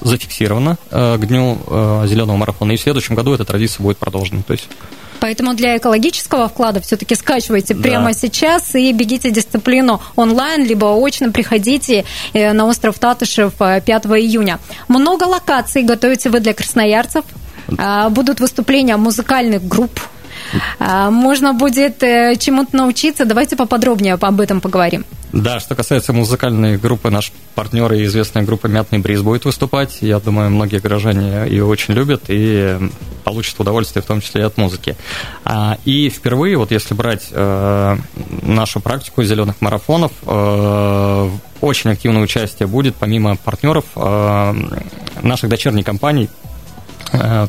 зафиксировано 0.00 0.76
к 0.90 1.18
дню 1.18 1.58
зеленого 2.06 2.36
марафона, 2.36 2.72
и 2.72 2.76
в 2.76 2.80
следующем 2.80 3.14
году 3.14 3.32
эта 3.32 3.44
традиция 3.44 3.82
будет 3.84 3.98
продолжена. 3.98 4.42
То 4.42 4.52
есть 4.52 4.68
Поэтому 5.20 5.54
для 5.54 5.76
экологического 5.76 6.48
вклада 6.48 6.80
все-таки 6.80 7.14
скачивайте 7.14 7.74
да. 7.74 7.82
прямо 7.82 8.14
сейчас 8.14 8.74
и 8.74 8.90
бегите 8.92 9.30
дисциплину 9.30 10.00
онлайн, 10.16 10.64
либо 10.64 10.86
очно 10.86 11.30
приходите 11.30 12.04
э, 12.32 12.52
на 12.52 12.66
остров 12.66 12.98
Татышев 12.98 13.54
5 13.54 13.86
э, 13.86 14.08
июня. 14.18 14.58
Много 14.88 15.24
локаций 15.24 15.82
готовите 15.82 16.30
вы 16.30 16.40
для 16.40 16.54
красноярцев. 16.54 17.24
А, 17.78 18.08
будут 18.10 18.40
выступления 18.40 18.96
музыкальных 18.96 19.66
групп. 19.66 20.00
А, 20.78 21.10
можно 21.10 21.52
будет 21.52 22.02
э, 22.02 22.36
чему-то 22.36 22.76
научиться. 22.76 23.24
Давайте 23.24 23.56
поподробнее 23.56 24.14
об 24.14 24.40
этом 24.40 24.60
поговорим. 24.60 25.04
Да, 25.32 25.60
что 25.60 25.76
касается 25.76 26.12
музыкальной 26.12 26.76
группы, 26.76 27.08
наш 27.10 27.32
партнер 27.54 27.92
и 27.92 28.04
известная 28.04 28.42
группа 28.42 28.66
«Мятный 28.66 28.98
бриз» 28.98 29.22
будет 29.22 29.44
выступать. 29.44 29.98
Я 30.00 30.18
думаю, 30.18 30.50
многие 30.50 30.80
горожане 30.80 31.48
ее 31.48 31.64
очень 31.64 31.94
любят 31.94 32.24
и 32.26 32.78
получат 33.22 33.60
удовольствие 33.60 34.02
в 34.02 34.06
том 34.06 34.20
числе 34.20 34.42
и 34.42 34.44
от 34.44 34.56
музыки. 34.56 34.96
А, 35.44 35.78
и 35.84 36.10
впервые, 36.10 36.56
вот 36.56 36.72
если 36.72 36.94
брать 36.94 37.28
э, 37.30 37.96
нашу 38.42 38.80
практику 38.80 39.22
зеленых 39.22 39.60
марафонов, 39.60 40.10
э, 40.26 41.30
очень 41.60 41.90
активное 41.90 42.22
участие 42.22 42.66
будет, 42.66 42.96
помимо 42.96 43.36
партнеров, 43.36 43.84
наших 43.94 45.50
дочерних 45.50 45.84
компаний, 45.84 46.30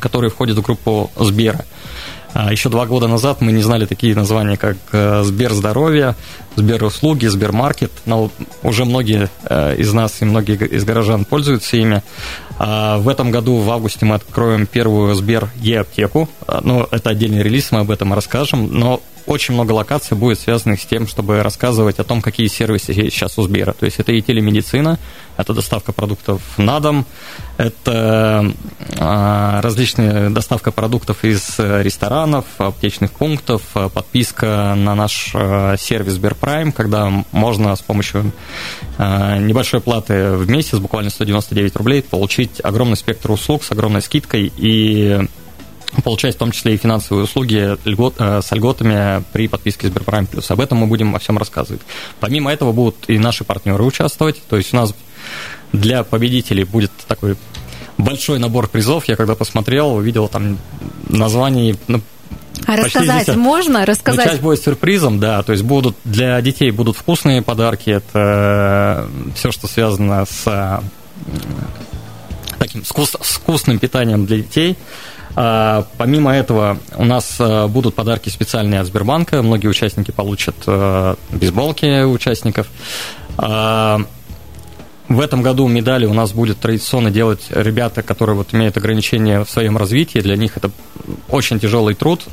которые 0.00 0.30
входят 0.30 0.58
в 0.58 0.62
группу 0.62 1.10
Сбера. 1.16 1.64
А 2.34 2.50
Еще 2.50 2.70
два 2.70 2.86
года 2.86 3.08
назад 3.08 3.40
мы 3.40 3.52
не 3.52 3.62
знали 3.62 3.84
такие 3.84 4.14
названия, 4.14 4.56
как 4.56 4.76
э, 4.92 5.22
Сбер 5.22 5.52
здоровье, 5.52 6.14
Сбер 6.56 6.82
услуги, 6.84 7.26
Сбермаркет, 7.26 7.92
но 8.06 8.30
уже 8.62 8.86
многие 8.86 9.28
э, 9.44 9.76
из 9.76 9.92
нас 9.92 10.22
и 10.22 10.24
многие 10.24 10.56
из 10.56 10.84
горожан 10.84 11.26
пользуются 11.26 11.76
ими. 11.76 12.02
А 12.58 12.98
в 12.98 13.08
этом 13.08 13.30
году, 13.30 13.58
в 13.58 13.70
августе, 13.70 14.06
мы 14.06 14.14
откроем 14.14 14.66
первую 14.66 15.14
Сбер 15.14 15.50
Е-аптеку. 15.56 16.28
А, 16.46 16.60
ну, 16.62 16.86
это 16.90 17.10
отдельный 17.10 17.42
релиз, 17.42 17.70
мы 17.70 17.80
об 17.80 17.90
этом 17.90 18.14
расскажем, 18.14 18.72
но 18.72 19.02
очень 19.26 19.54
много 19.54 19.72
локаций 19.72 20.16
будет 20.16 20.40
связанных 20.40 20.80
с 20.80 20.86
тем, 20.86 21.06
чтобы 21.06 21.42
рассказывать 21.42 21.98
о 21.98 22.04
том, 22.04 22.22
какие 22.22 22.46
сервисы 22.46 22.92
есть 22.92 23.16
сейчас 23.16 23.38
у 23.38 23.42
Сбера. 23.42 23.72
То 23.72 23.86
есть 23.86 23.98
это 23.98 24.12
и 24.12 24.20
телемедицина, 24.20 24.98
это 25.36 25.54
доставка 25.54 25.92
продуктов 25.92 26.42
на 26.58 26.80
дом, 26.80 27.06
это 27.56 28.52
а, 28.98 29.60
различные 29.62 30.30
доставка 30.30 30.72
продуктов 30.72 31.24
из 31.24 31.58
ресторанов, 31.58 32.44
аптечных 32.58 33.12
пунктов, 33.12 33.62
подписка 33.94 34.74
на 34.76 34.94
наш 34.94 35.32
а, 35.34 35.76
сервис 35.76 36.14
Сберпрайм, 36.14 36.72
когда 36.72 37.10
можно 37.32 37.74
с 37.74 37.80
помощью 37.80 38.32
небольшой 38.98 39.80
платы 39.80 40.32
в 40.32 40.48
месяц, 40.48 40.78
буквально 40.78 41.10
199 41.10 41.76
рублей, 41.76 42.02
получить 42.02 42.60
огромный 42.62 42.96
спектр 42.96 43.30
услуг 43.30 43.64
с 43.64 43.72
огромной 43.72 44.02
скидкой 44.02 44.52
и 44.56 45.26
получать 46.04 46.36
в 46.36 46.38
том 46.38 46.52
числе 46.52 46.74
и 46.74 46.76
финансовые 46.76 47.24
услуги 47.24 47.76
льгот, 47.84 48.14
э, 48.18 48.40
с 48.42 48.50
льготами 48.52 49.22
при 49.32 49.48
подписке 49.48 49.88
Сберпрайм 49.88 50.26
Плюс. 50.26 50.50
Об 50.50 50.60
этом 50.60 50.78
мы 50.78 50.86
будем 50.86 51.12
во 51.12 51.18
всем 51.18 51.38
рассказывать. 51.38 51.82
Помимо 52.20 52.52
этого 52.52 52.72
будут 52.72 52.96
и 53.08 53.18
наши 53.18 53.44
партнеры 53.44 53.84
участвовать. 53.84 54.42
То 54.48 54.56
есть 54.56 54.72
у 54.72 54.76
нас 54.76 54.94
для 55.72 56.04
победителей 56.04 56.64
будет 56.64 56.92
такой 57.06 57.36
большой 57.98 58.38
набор 58.38 58.68
призов. 58.68 59.06
Я 59.06 59.16
когда 59.16 59.34
посмотрел, 59.34 59.94
увидел 59.94 60.28
там 60.28 60.58
название 61.08 61.76
ну, 61.88 62.00
а 62.66 62.76
рассказать 62.76 63.24
здесь, 63.24 63.36
можно? 63.36 63.84
Рассказать? 63.84 64.24
Ну, 64.24 64.30
часть 64.30 64.42
будет 64.42 64.62
сюрпризом, 64.62 65.18
да. 65.18 65.42
То 65.42 65.52
есть 65.52 65.64
будут 65.64 65.96
для 66.04 66.40
детей 66.40 66.70
будут 66.70 66.96
вкусные 66.96 67.42
подарки. 67.42 67.90
Это 67.90 69.08
э, 69.08 69.32
все, 69.34 69.52
что 69.52 69.66
связано 69.66 70.24
с 70.24 70.44
э, 70.46 70.80
таким 72.58 72.82
вкусным 72.84 73.78
питанием 73.78 74.26
для 74.26 74.38
детей. 74.38 74.76
А, 75.34 75.86
помимо 75.96 76.34
этого, 76.34 76.78
у 76.96 77.04
нас 77.04 77.36
а, 77.38 77.66
будут 77.68 77.94
подарки 77.94 78.28
специальные 78.28 78.80
от 78.80 78.86
Сбербанка. 78.86 79.42
Многие 79.42 79.68
участники 79.68 80.10
получат 80.10 80.56
а, 80.66 81.16
бейсболки 81.30 82.04
участников. 82.04 82.68
В 85.08 85.20
этом 85.20 85.42
году 85.42 85.68
медали 85.68 86.06
у 86.06 86.14
нас 86.14 86.32
будет 86.32 86.58
традиционно 86.58 87.10
делать 87.10 87.46
ребята, 87.50 88.02
которые 88.02 88.36
вот 88.36 88.54
имеют 88.54 88.76
ограничения 88.76 89.44
в 89.44 89.50
своем 89.50 89.76
развитии. 89.76 90.20
Для 90.20 90.36
них 90.36 90.56
это 90.56 90.70
очень 91.28 91.58
тяжелый 91.60 91.94
труд. 91.94 92.24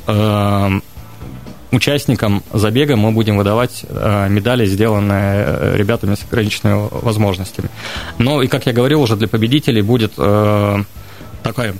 Участникам 1.72 2.42
забега 2.52 2.96
мы 2.96 3.12
будем 3.12 3.36
выдавать 3.36 3.84
медали, 3.90 4.66
сделанные 4.66 5.44
э, 5.46 5.76
ребятами 5.76 6.16
с 6.16 6.24
ограниченными 6.24 6.88
возможностями. 6.90 7.68
Но 8.18 8.42
и, 8.42 8.48
как 8.48 8.66
я 8.66 8.72
говорил, 8.72 9.02
уже 9.02 9.16
для 9.16 9.28
победителей 9.28 9.82
будет 9.82 10.14
такая 10.14 11.74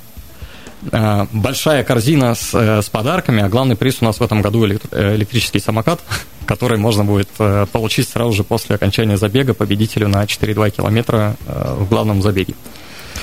большая 1.31 1.83
корзина 1.83 2.35
с, 2.35 2.53
э, 2.53 2.81
с 2.81 2.89
подарками, 2.89 3.43
а 3.43 3.49
главный 3.49 3.75
приз 3.75 3.97
у 4.01 4.05
нас 4.05 4.19
в 4.19 4.23
этом 4.23 4.41
году 4.41 4.65
э, 4.65 5.15
электрический 5.15 5.59
самокат, 5.59 5.99
который 6.45 6.77
можно 6.77 7.03
будет 7.03 7.29
получить 7.71 8.09
сразу 8.09 8.33
же 8.33 8.43
после 8.43 8.75
окончания 8.75 9.17
забега 9.17 9.53
победителю 9.53 10.07
на 10.07 10.23
4,2 10.23 10.71
километра 10.71 11.35
в 11.45 11.87
главном 11.87 12.21
забеге. 12.21 12.55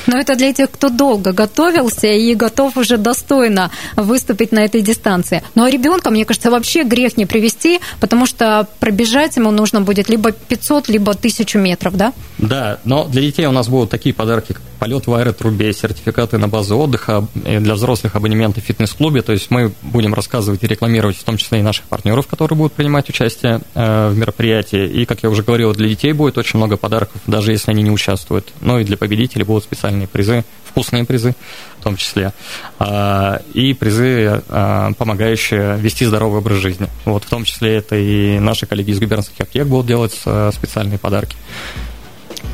Но 0.07 0.19
это 0.19 0.37
для 0.37 0.53
тех, 0.53 0.71
кто 0.71 0.89
долго 0.89 1.33
готовился 1.33 2.07
и 2.07 2.35
готов 2.35 2.77
уже 2.77 2.97
достойно 2.97 3.71
выступить 3.97 4.53
на 4.53 4.61
этой 4.61 4.81
дистанции. 4.81 5.43
Ну 5.55 5.65
а 5.65 5.71
ребенка, 5.71 6.11
мне 6.11 6.25
кажется, 6.25 6.51
вообще 6.51 6.85
грех 6.85 7.17
не 7.17 7.27
привести, 7.27 7.81
потому 8.01 8.27
что 8.27 8.67
пробежать 8.81 9.37
ему 9.37 9.51
нужно 9.51 9.81
будет 9.81 10.09
либо 10.09 10.33
500, 10.33 10.89
либо 10.89 11.13
1000 11.13 11.59
метров, 11.59 11.97
да? 11.97 12.13
Да, 12.39 12.79
но 12.85 13.05
для 13.05 13.23
детей 13.23 13.47
у 13.47 13.53
нас 13.53 13.69
будут 13.69 13.91
такие 13.91 14.15
подарки, 14.15 14.53
как 14.53 14.63
полет 14.79 15.07
в 15.07 15.15
аэротрубе, 15.15 15.73
сертификаты 15.73 16.39
на 16.39 16.49
базу 16.49 16.79
отдыха, 16.79 17.27
для 17.35 17.75
взрослых 17.75 18.17
абонементы 18.17 18.61
в 18.61 18.65
фитнес-клубе. 18.65 19.23
То 19.23 19.33
есть 19.33 19.51
мы 19.51 19.73
будем 19.83 20.15
рассказывать 20.15 20.63
и 20.63 20.67
рекламировать 20.67 21.17
в 21.17 21.25
том 21.25 21.37
числе 21.37 21.61
и 21.61 21.63
наших 21.63 21.85
партнеров, 21.87 22.27
которые 22.27 22.57
будут 22.57 22.73
принимать 22.73 23.09
участие 23.09 23.61
э, 23.75 24.09
в 24.09 24.17
мероприятии. 24.17 24.87
И, 24.87 25.05
как 25.05 25.23
я 25.23 25.31
уже 25.31 25.43
говорил, 25.43 25.73
для 25.75 25.89
детей 25.89 26.13
будет 26.13 26.39
очень 26.39 26.59
много 26.59 26.77
подарков, 26.77 27.21
даже 27.27 27.53
если 27.53 27.71
они 27.73 27.83
не 27.83 27.91
участвуют. 27.91 28.53
Ну 28.61 28.79
и 28.79 28.85
для 28.85 28.97
победителей 28.97 29.45
будут 29.45 29.65
специальные 29.65 29.88
призы, 30.07 30.45
вкусные 30.65 31.05
призы 31.05 31.35
в 31.79 31.83
том 31.83 31.97
числе, 31.97 32.33
а, 32.79 33.41
и 33.55 33.73
призы, 33.73 34.43
а, 34.49 34.93
помогающие 34.99 35.77
вести 35.79 36.05
здоровый 36.05 36.41
образ 36.41 36.59
жизни. 36.59 36.89
Вот, 37.05 37.25
в 37.25 37.29
том 37.29 37.45
числе 37.45 37.77
это 37.77 37.97
и 37.97 38.39
наши 38.39 38.67
коллеги 38.67 38.91
из 38.91 38.99
губернских 38.99 39.41
аптек 39.41 39.67
будут 39.67 39.87
делать 39.87 40.19
э, 40.27 40.51
специальные 40.53 40.99
подарки. 40.99 41.37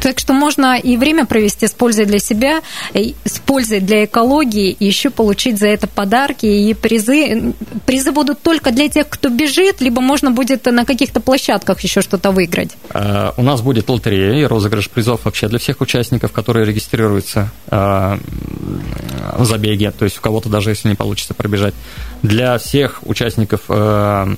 Так 0.04 0.18
что 0.18 0.34
можно 0.34 0.78
и 0.78 0.98
время 0.98 1.24
провести 1.24 1.66
с 1.66 1.70
пользой 1.70 2.04
для 2.04 2.18
себя, 2.18 2.60
с 2.92 3.38
пользой 3.38 3.80
для 3.80 4.04
экологии, 4.04 4.70
и 4.70 4.84
еще 4.84 5.08
получить 5.08 5.58
за 5.58 5.68
это 5.68 5.86
подарки 5.86 6.44
и 6.44 6.74
призы. 6.74 7.54
Призы 7.86 8.12
будут 8.12 8.42
только 8.42 8.70
для 8.70 8.90
тех, 8.90 9.08
кто 9.08 9.30
бежит, 9.30 9.80
либо 9.80 10.02
можно 10.02 10.30
будет 10.30 10.66
на 10.66 10.84
каких-то 10.84 11.20
площадках 11.20 11.80
еще 11.80 12.02
что-то 12.02 12.32
выиграть. 12.32 12.72
Э, 12.92 13.30
у 13.38 13.42
нас 13.42 13.62
будет 13.62 13.88
лотерея 13.88 14.34
и 14.34 14.44
розыгрыш 14.44 14.90
призов 14.90 15.24
вообще 15.24 15.48
для 15.48 15.58
всех 15.58 15.80
участников, 15.80 16.32
которые 16.32 16.66
регистрируются 16.66 17.50
э, 17.70 18.18
в 19.38 19.44
забеге, 19.46 19.90
то 19.90 20.04
есть 20.04 20.18
у 20.18 20.20
кого-то 20.20 20.50
даже 20.50 20.68
если 20.68 20.90
не 20.90 20.96
получится 20.96 21.32
пробежать. 21.32 21.72
Для 22.22 22.58
всех 22.58 23.00
участников 23.06 23.62
Э, 23.70 24.36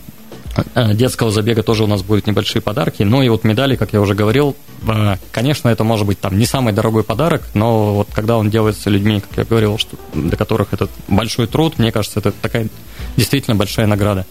детского 0.95 1.31
забега 1.31 1.62
тоже 1.62 1.85
у 1.85 1.87
нас 1.87 2.03
будут 2.03 2.27
небольшие 2.27 2.62
подарки. 2.62 3.03
Ну 3.03 3.23
и 3.23 3.29
вот 3.29 3.45
медали, 3.45 3.77
как 3.77 3.92
я 3.92 4.01
уже 4.01 4.14
говорил, 4.14 4.57
э, 4.87 5.16
конечно, 5.33 5.69
это 5.69 5.85
может 5.85 6.07
быть 6.07 6.21
там 6.21 6.38
не 6.38 6.47
самый 6.47 6.73
дорогой 6.73 7.05
подарок, 7.05 7.42
но 7.55 7.95
вот 7.95 8.09
когда 8.12 8.37
он 8.37 8.51
делается 8.51 8.90
людьми, 8.90 9.21
как 9.21 9.38
я 9.38 9.45
говорил, 9.45 9.79
что, 9.79 9.97
для 10.14 10.37
которых 10.37 10.73
это 10.73 10.88
большой 11.09 11.47
труд, 11.47 11.79
мне 11.79 11.92
кажется, 11.92 12.21
это 12.21 12.33
такая 12.33 12.69
действительно 13.16 13.57
большая 13.57 13.87
награда. 13.87 14.27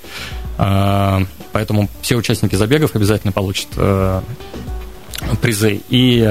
Э, 0.58 1.20
поэтому 1.52 1.90
все 2.02 2.16
участники 2.16 2.56
забегов 2.56 2.96
обязательно 2.96 3.32
получат 3.32 3.68
призы. 5.42 5.82
И 5.90 6.22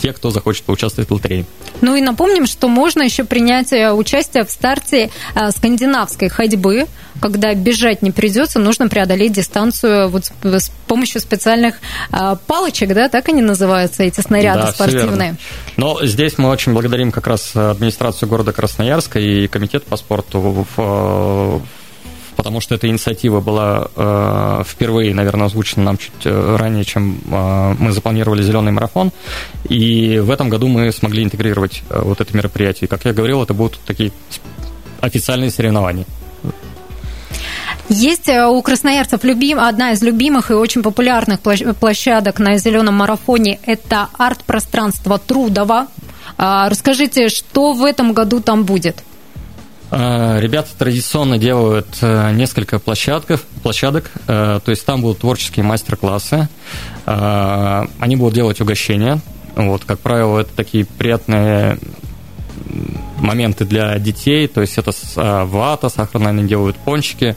те, 0.00 0.12
кто 0.12 0.30
захочет 0.30 0.64
поучаствовать 0.64 1.08
в 1.10 1.12
лотерее. 1.12 1.44
Ну 1.80 1.94
и 1.94 2.00
напомним, 2.00 2.46
что 2.46 2.68
можно 2.68 3.02
еще 3.02 3.24
принять 3.24 3.72
э, 3.72 3.92
участие 3.92 4.44
в 4.44 4.50
старте 4.50 5.10
э, 5.34 5.50
скандинавской 5.50 6.28
ходьбы, 6.28 6.86
когда 7.20 7.54
бежать 7.54 8.02
не 8.02 8.10
придется, 8.10 8.58
нужно 8.58 8.88
преодолеть 8.88 9.32
дистанцию 9.32 10.08
вот 10.08 10.32
с 10.42 10.70
помощью 10.86 11.20
специальных 11.20 11.76
э, 12.12 12.36
палочек, 12.46 12.94
да, 12.94 13.08
так 13.08 13.28
они 13.28 13.42
называются, 13.42 14.02
эти 14.02 14.20
снаряды 14.20 14.62
да, 14.62 14.72
спортивные. 14.72 15.36
Но 15.76 16.04
здесь 16.04 16.38
мы 16.38 16.48
очень 16.48 16.72
благодарим 16.72 17.12
как 17.12 17.26
раз 17.26 17.54
администрацию 17.54 18.28
города 18.28 18.52
Красноярска 18.52 19.20
и 19.20 19.46
комитет 19.48 19.84
по 19.84 19.96
спорту 19.96 20.64
в 20.76 21.62
потому 22.40 22.62
что 22.62 22.74
эта 22.74 22.88
инициатива 22.88 23.40
была 23.42 23.88
э, 23.94 24.62
впервые, 24.66 25.14
наверное, 25.14 25.44
озвучена 25.44 25.84
нам 25.84 25.98
чуть 25.98 26.24
э, 26.24 26.56
ранее, 26.56 26.84
чем 26.86 27.20
э, 27.30 27.74
мы 27.78 27.92
запланировали 27.92 28.42
зеленый 28.42 28.72
марафон. 28.72 29.12
И 29.68 30.18
в 30.18 30.30
этом 30.30 30.48
году 30.48 30.66
мы 30.66 30.90
смогли 30.90 31.22
интегрировать 31.22 31.82
э, 31.90 32.00
вот 32.02 32.22
это 32.22 32.34
мероприятие. 32.34 32.88
Как 32.88 33.04
я 33.04 33.12
говорил, 33.12 33.42
это 33.42 33.52
будут 33.52 33.78
такие 33.84 34.10
официальные 35.02 35.50
соревнования. 35.50 36.06
Есть 37.90 38.30
э, 38.30 38.46
у 38.46 38.62
красноярцев 38.62 39.22
любим, 39.22 39.60
одна 39.60 39.92
из 39.92 40.00
любимых 40.00 40.50
и 40.50 40.54
очень 40.54 40.82
популярных 40.82 41.40
площадок 41.40 42.38
на 42.38 42.56
зеленом 42.56 42.94
марафоне– 42.94 43.60
это 43.66 44.08
арт-пространство 44.16 45.18
Трудова. 45.18 45.88
А, 46.38 46.70
расскажите, 46.70 47.28
что 47.28 47.74
в 47.74 47.84
этом 47.84 48.14
году 48.14 48.40
там 48.40 48.64
будет? 48.64 49.04
Э, 49.90 50.38
ребята 50.40 50.68
традиционно 50.78 51.38
делают 51.38 51.98
э, 52.00 52.32
несколько 52.32 52.78
площадок, 52.78 53.40
площадок, 53.62 54.10
э, 54.28 54.60
то 54.64 54.70
есть 54.70 54.84
там 54.86 55.02
будут 55.02 55.18
творческие 55.18 55.64
мастер-классы, 55.64 56.48
они 57.06 58.16
будут 58.16 58.34
делать 58.34 58.60
угощения, 58.60 59.20
вот, 59.56 59.84
как 59.84 59.98
правило, 59.98 60.40
это 60.40 60.50
такие 60.54 60.84
приятные 60.84 61.78
моменты 63.20 63.64
для 63.64 63.98
детей, 63.98 64.46
то 64.48 64.60
есть 64.60 64.78
это 64.78 64.92
вата 65.16 65.88
сахарная, 65.88 66.30
они 66.30 66.44
делают 66.48 66.76
пончики, 66.76 67.36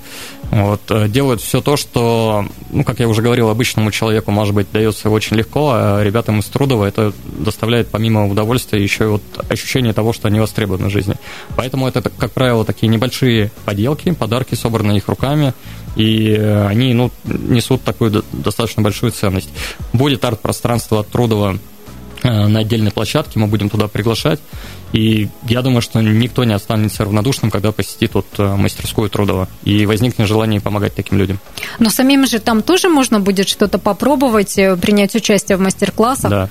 вот, 0.53 0.81
э, 0.91 1.07
делают 1.07 1.41
все 1.41 1.61
то, 1.61 1.77
что, 1.77 2.45
ну, 2.69 2.83
как 2.83 2.99
я 2.99 3.07
уже 3.07 3.23
говорил, 3.23 3.49
обычному 3.49 3.89
человеку, 3.89 4.29
может 4.29 4.53
быть, 4.53 4.67
дается 4.71 5.09
очень 5.09 5.35
легко, 5.35 5.71
а 5.73 6.03
ребятам 6.03 6.39
из 6.39 6.45
Трудова 6.45 6.85
это 6.85 7.11
доставляет 7.25 7.89
помимо 7.89 8.27
удовольствия 8.27 8.83
еще 8.83 9.05
и 9.05 9.07
вот 9.07 9.23
ощущение 9.49 9.93
того, 9.93 10.13
что 10.13 10.27
они 10.27 10.39
востребованы 10.39 10.89
в 10.89 10.91
жизни. 10.91 11.15
Поэтому 11.55 11.87
это, 11.87 12.01
как 12.01 12.31
правило, 12.33 12.65
такие 12.65 12.87
небольшие 12.87 13.51
поделки, 13.65 14.11
подарки, 14.11 14.53
собранные 14.53 14.97
их 14.97 15.07
руками, 15.07 15.55
и 15.95 16.35
э, 16.37 16.67
они 16.67 16.93
ну, 16.93 17.11
несут 17.23 17.83
такую 17.83 18.23
достаточно 18.31 18.83
большую 18.83 19.11
ценность. 19.11 19.49
Будет 19.91 20.23
арт-пространство 20.23 20.99
от 20.99 21.09
Трудова 21.09 21.57
на 22.23 22.59
отдельной 22.59 22.91
площадке, 22.91 23.39
мы 23.39 23.47
будем 23.47 23.69
туда 23.69 23.87
приглашать. 23.87 24.39
И 24.93 25.29
я 25.47 25.61
думаю, 25.61 25.81
что 25.81 26.01
никто 26.01 26.43
не 26.43 26.53
останется 26.53 27.03
равнодушным, 27.03 27.51
когда 27.51 27.71
посетит 27.71 28.13
вот 28.13 28.27
э, 28.37 28.55
мастерскую 28.55 29.09
Трудова. 29.09 29.49
И 29.63 29.85
возникнет 29.85 30.27
желание 30.27 30.61
помогать 30.61 30.93
таким 30.93 31.17
людям. 31.17 31.39
Но 31.79 31.89
самим 31.89 32.27
же 32.27 32.39
там 32.39 32.61
тоже 32.61 32.89
можно 32.89 33.19
будет 33.19 33.49
что-то 33.49 33.79
попробовать, 33.79 34.57
э, 34.57 34.77
принять 34.77 35.15
участие 35.15 35.57
в 35.57 35.61
мастер-классах? 35.61 36.29
Да. 36.29 36.49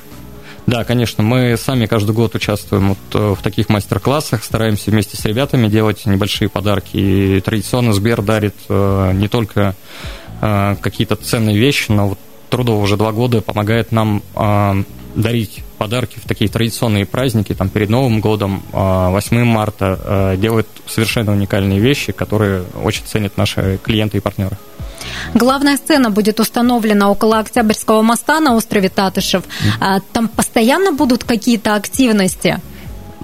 Да, 0.66 0.84
конечно, 0.84 1.24
мы 1.24 1.56
сами 1.56 1.86
каждый 1.86 2.12
год 2.14 2.36
участвуем 2.36 2.90
вот 2.90 3.36
в 3.38 3.42
таких 3.42 3.68
мастер-классах, 3.68 4.44
стараемся 4.44 4.92
вместе 4.92 5.16
с 5.16 5.24
ребятами 5.24 5.66
делать 5.66 6.06
небольшие 6.06 6.48
подарки. 6.48 6.96
И 6.96 7.40
традиционно 7.40 7.92
Сбер 7.92 8.22
дарит 8.22 8.54
не 8.68 9.26
только 9.26 9.74
какие-то 10.40 11.16
ценные 11.16 11.58
вещи, 11.58 11.90
но 11.90 12.10
вот 12.10 12.18
Трудова 12.48 12.80
уже 12.80 12.96
два 12.96 13.10
года 13.10 13.40
помогает 13.40 13.90
нам 13.90 14.22
дарить 15.14 15.62
подарки 15.78 16.18
в 16.18 16.26
такие 16.26 16.50
традиционные 16.50 17.06
праздники, 17.06 17.54
там 17.54 17.68
перед 17.68 17.88
Новым 17.90 18.20
годом, 18.20 18.62
8 18.72 18.72
а, 18.72 19.44
марта, 19.44 19.98
а, 20.04 20.36
делают 20.36 20.68
совершенно 20.86 21.32
уникальные 21.32 21.78
вещи, 21.78 22.12
которые 22.12 22.64
очень 22.82 23.04
ценят 23.04 23.36
наши 23.36 23.78
клиенты 23.82 24.18
и 24.18 24.20
партнеры. 24.20 24.56
Главная 25.34 25.76
сцена 25.76 26.10
будет 26.10 26.40
установлена 26.40 27.10
около 27.10 27.38
Октябрьского 27.38 28.02
моста 28.02 28.40
на 28.40 28.54
острове 28.54 28.88
Татышев. 28.88 29.42
Mm-hmm. 29.42 30.02
Там 30.12 30.28
постоянно 30.28 30.92
будут 30.92 31.24
какие-то 31.24 31.74
активности? 31.74 32.60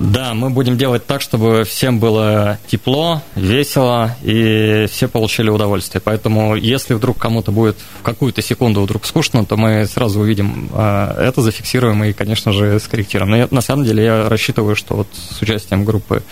Да, 0.00 0.32
мы 0.32 0.50
будем 0.50 0.78
делать 0.78 1.06
так, 1.06 1.20
чтобы 1.20 1.64
всем 1.64 1.98
было 1.98 2.58
тепло, 2.68 3.20
весело 3.34 4.16
и 4.22 4.86
все 4.90 5.08
получили 5.08 5.50
удовольствие. 5.50 6.00
Поэтому, 6.04 6.54
если 6.54 6.94
вдруг 6.94 7.18
кому-то 7.18 7.50
будет 7.50 7.76
в 7.98 8.02
какую-то 8.02 8.40
секунду 8.40 8.82
вдруг 8.82 9.04
скучно, 9.06 9.44
то 9.44 9.56
мы 9.56 9.86
сразу 9.86 10.20
увидим 10.20 10.70
а, 10.72 11.20
это, 11.20 11.42
зафиксируем 11.42 12.04
и, 12.04 12.12
конечно 12.12 12.52
же, 12.52 12.78
скорректируем. 12.78 13.30
Но 13.30 13.36
я, 13.36 13.48
на 13.50 13.60
самом 13.60 13.84
деле 13.84 14.04
я 14.04 14.28
рассчитываю, 14.28 14.76
что 14.76 14.94
вот 14.94 15.08
с 15.12 15.42
участием 15.42 15.84
группы 15.84 16.22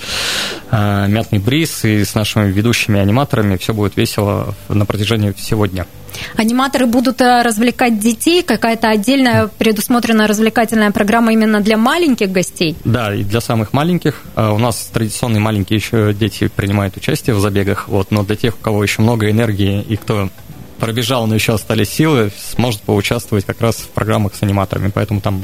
а, 0.71 1.09
Мятный 1.09 1.41
Бриз 1.41 1.85
и 1.85 2.05
с 2.05 2.15
нашими 2.15 2.53
ведущими 2.53 3.01
аниматорами 3.01 3.57
все 3.57 3.75
будет 3.75 3.97
весело 3.97 4.55
на 4.69 4.87
протяжении 4.87 5.33
всего 5.33 5.67
дня. 5.67 5.87
Аниматоры 6.37 6.87
будут 6.87 7.21
э, 7.21 7.43
развлекать 7.43 7.99
детей, 7.99 8.43
какая-то 8.43 8.89
отдельная 8.89 9.49
предусмотренная 9.49 10.27
развлекательная 10.27 10.91
программа 10.91 11.33
именно 11.33 11.61
для 11.61 11.77
маленьких 11.77 12.31
гостей? 12.31 12.77
Да, 12.85 13.15
и 13.15 13.25
для 13.25 13.41
самых 13.41 13.73
маленьких. 13.73 14.23
Э, 14.35 14.51
у 14.51 14.59
нас 14.59 14.91
традиционные 14.93 15.41
маленькие 15.41 15.79
еще 15.79 16.13
дети 16.13 16.49
принимают 16.49 16.97
участие 16.97 17.35
в 17.35 17.41
забегах, 17.41 17.89
вот, 17.89 18.11
но 18.11 18.23
для 18.23 18.37
тех, 18.37 18.55
у 18.55 18.59
кого 18.59 18.83
еще 18.83 19.03
много 19.03 19.31
энергии 19.31 19.83
и 19.83 19.97
кто 19.97 20.31
пробежал, 20.79 21.27
но 21.27 21.35
еще 21.35 21.55
остались 21.55 21.89
силы, 21.89 22.31
сможет 22.53 22.83
поучаствовать 22.83 23.45
как 23.45 23.61
раз 23.61 23.77
в 23.77 23.89
программах 23.89 24.35
с 24.35 24.43
аниматорами. 24.43 24.91
Поэтому 24.95 25.21
там 25.21 25.41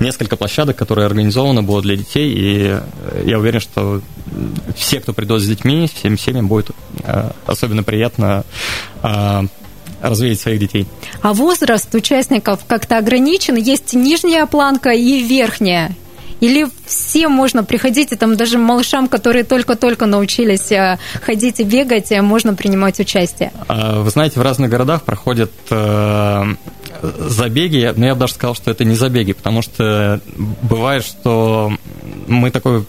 несколько 0.00 0.36
площадок, 0.36 0.76
которые 0.76 1.06
организованы 1.06 1.62
будут 1.62 1.84
для 1.84 1.96
детей, 1.96 2.32
и 2.32 2.78
э, 2.78 3.22
я 3.24 3.38
уверен, 3.38 3.60
что 3.60 4.02
все, 4.76 5.00
кто 5.00 5.12
придет 5.12 5.40
с 5.40 5.46
детьми, 5.46 5.88
всем 5.92 6.18
семьям 6.18 6.48
будет 6.48 6.70
особенно 7.46 7.82
приятно 7.82 8.44
развеять 10.00 10.40
своих 10.40 10.58
детей. 10.58 10.86
А 11.22 11.32
возраст 11.32 11.94
участников 11.94 12.60
как-то 12.66 12.98
ограничен? 12.98 13.56
Есть 13.56 13.94
нижняя 13.94 14.46
планка 14.46 14.90
и 14.90 15.20
верхняя? 15.20 15.94
Или 16.40 16.66
всем 16.84 17.32
можно 17.32 17.64
приходить, 17.64 18.12
и 18.12 18.16
там 18.16 18.36
даже 18.36 18.58
малышам, 18.58 19.08
которые 19.08 19.44
только-только 19.44 20.04
научились 20.04 20.70
э, 20.70 20.98
ходить 21.22 21.60
и 21.60 21.64
бегать, 21.64 22.12
э, 22.12 22.20
можно 22.20 22.54
принимать 22.54 23.00
участие? 23.00 23.52
А, 23.68 24.02
вы 24.02 24.10
знаете, 24.10 24.38
в 24.38 24.42
разных 24.42 24.68
городах 24.68 25.02
проходят 25.02 25.50
э, 25.70 26.44
забеги, 27.02 27.90
но 27.96 28.06
я 28.06 28.14
бы 28.14 28.20
даже 28.20 28.34
сказал, 28.34 28.54
что 28.54 28.70
это 28.70 28.84
не 28.84 28.94
забеги, 28.94 29.32
потому 29.32 29.62
что 29.62 30.20
бывает, 30.36 31.04
что 31.06 31.72
мы 32.26 32.50
такой 32.50 32.84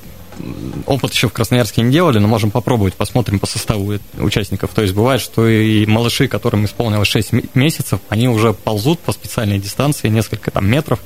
опыт 0.85 1.13
еще 1.13 1.27
в 1.29 1.33
Красноярске 1.33 1.81
не 1.81 1.91
делали, 1.91 2.19
но 2.19 2.27
можем 2.27 2.51
попробовать, 2.51 2.93
посмотрим 2.95 3.39
по 3.39 3.47
составу 3.47 3.93
участников. 4.17 4.71
То 4.73 4.81
есть 4.81 4.93
бывает, 4.93 5.21
что 5.21 5.47
и 5.47 5.85
малыши, 5.85 6.27
которым 6.27 6.65
исполнилось 6.65 7.07
6 7.07 7.55
месяцев, 7.55 7.99
они 8.09 8.27
уже 8.27 8.53
ползут 8.53 8.99
по 8.99 9.11
специальной 9.11 9.59
дистанции, 9.59 10.09
несколько 10.09 10.51
там 10.51 10.69
метров, 10.69 10.99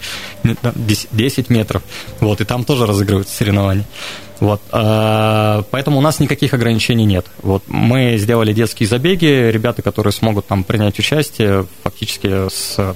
10 0.44 1.50
метров, 1.50 1.84
вот, 2.20 2.42
и 2.42 2.46
там 2.46 2.64
тоже 2.64 2.86
разыгрываются 2.86 3.36
соревнования. 3.36 3.86
Вот, 4.40 4.62
а, 4.72 5.64
поэтому 5.70 6.00
у 6.00 6.02
нас 6.02 6.20
никаких 6.20 6.56
ограничений 6.56 7.06
нет. 7.06 7.28
Вот, 7.44 7.64
мы 7.68 8.18
сделали 8.18 8.54
детские 8.54 8.90
забеги, 8.90 9.52
ребята, 9.52 9.84
которые 9.84 10.14
смогут 10.14 10.48
там 10.48 10.64
принять 10.64 10.98
участие, 10.98 11.68
фактически 11.84 12.50
с 12.50 12.96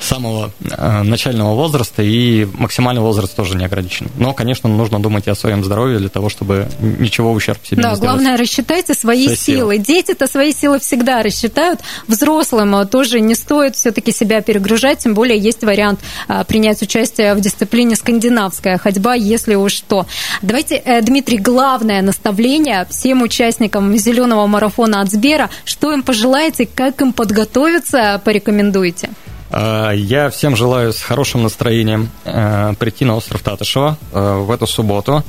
самого 0.00 0.50
э, 0.60 1.02
начального 1.02 1.54
возраста, 1.54 2.02
и 2.02 2.46
максимальный 2.54 3.02
возраст 3.02 3.34
тоже 3.34 3.56
не 3.56 3.64
ограничен. 3.64 4.08
Но, 4.16 4.32
конечно, 4.32 4.68
нужно 4.68 5.00
думать 5.00 5.26
и 5.26 5.30
о 5.30 5.34
своем 5.34 5.64
здоровье 5.64 5.98
для 5.98 6.08
того, 6.08 6.28
чтобы 6.28 6.68
ничего 6.80 7.32
ущерб 7.32 7.58
себе 7.64 7.82
да, 7.82 7.90
не 7.90 7.96
сделать. 7.96 8.00
Да, 8.16 8.22
главное, 8.22 8.38
рассчитайте 8.38 8.94
свои 8.94 9.24
Свои 9.24 9.36
силы. 9.36 9.74
силы. 9.74 9.78
Дети-то 9.78 10.26
свои 10.26 10.52
силы 10.52 10.78
всегда 10.78 11.22
рассчитают. 11.22 11.80
Взрослым 12.06 12.86
тоже 12.88 13.20
не 13.20 13.34
стоит 13.34 13.76
все-таки 13.76 14.12
себя 14.12 14.40
перегружать, 14.40 14.98
тем 14.98 15.14
более 15.14 15.38
есть 15.38 15.62
вариант 15.64 16.00
а, 16.28 16.44
принять 16.44 16.82
участие 16.82 17.34
в 17.34 17.40
дисциплине 17.40 17.96
скандинавская 17.96 18.78
ходьба, 18.78 19.14
если 19.14 19.54
уж 19.54 19.72
что. 19.72 20.06
Давайте, 20.42 20.76
э, 20.76 21.00
Дмитрий, 21.02 21.38
главное 21.38 22.02
наставление 22.02 22.86
всем 22.90 23.22
участникам 23.22 23.96
зеленого 23.96 24.46
марафона 24.46 25.00
от 25.00 25.10
Сбера. 25.10 25.50
Что 25.64 25.92
им 25.92 26.02
пожелаете, 26.02 26.66
как 26.72 27.00
им 27.00 27.12
подготовиться, 27.12 28.20
порекомендуете? 28.24 29.10
Э, 29.50 29.92
я 29.94 30.30
всем 30.30 30.56
желаю 30.56 30.92
с 30.92 31.00
хорошим 31.00 31.42
настроением 31.42 32.10
э, 32.24 32.74
прийти 32.78 33.04
на 33.04 33.16
остров 33.16 33.42
Татышева 33.42 33.98
э, 34.12 34.36
в 34.38 34.50
эту 34.50 34.66
субботу, 34.66 35.24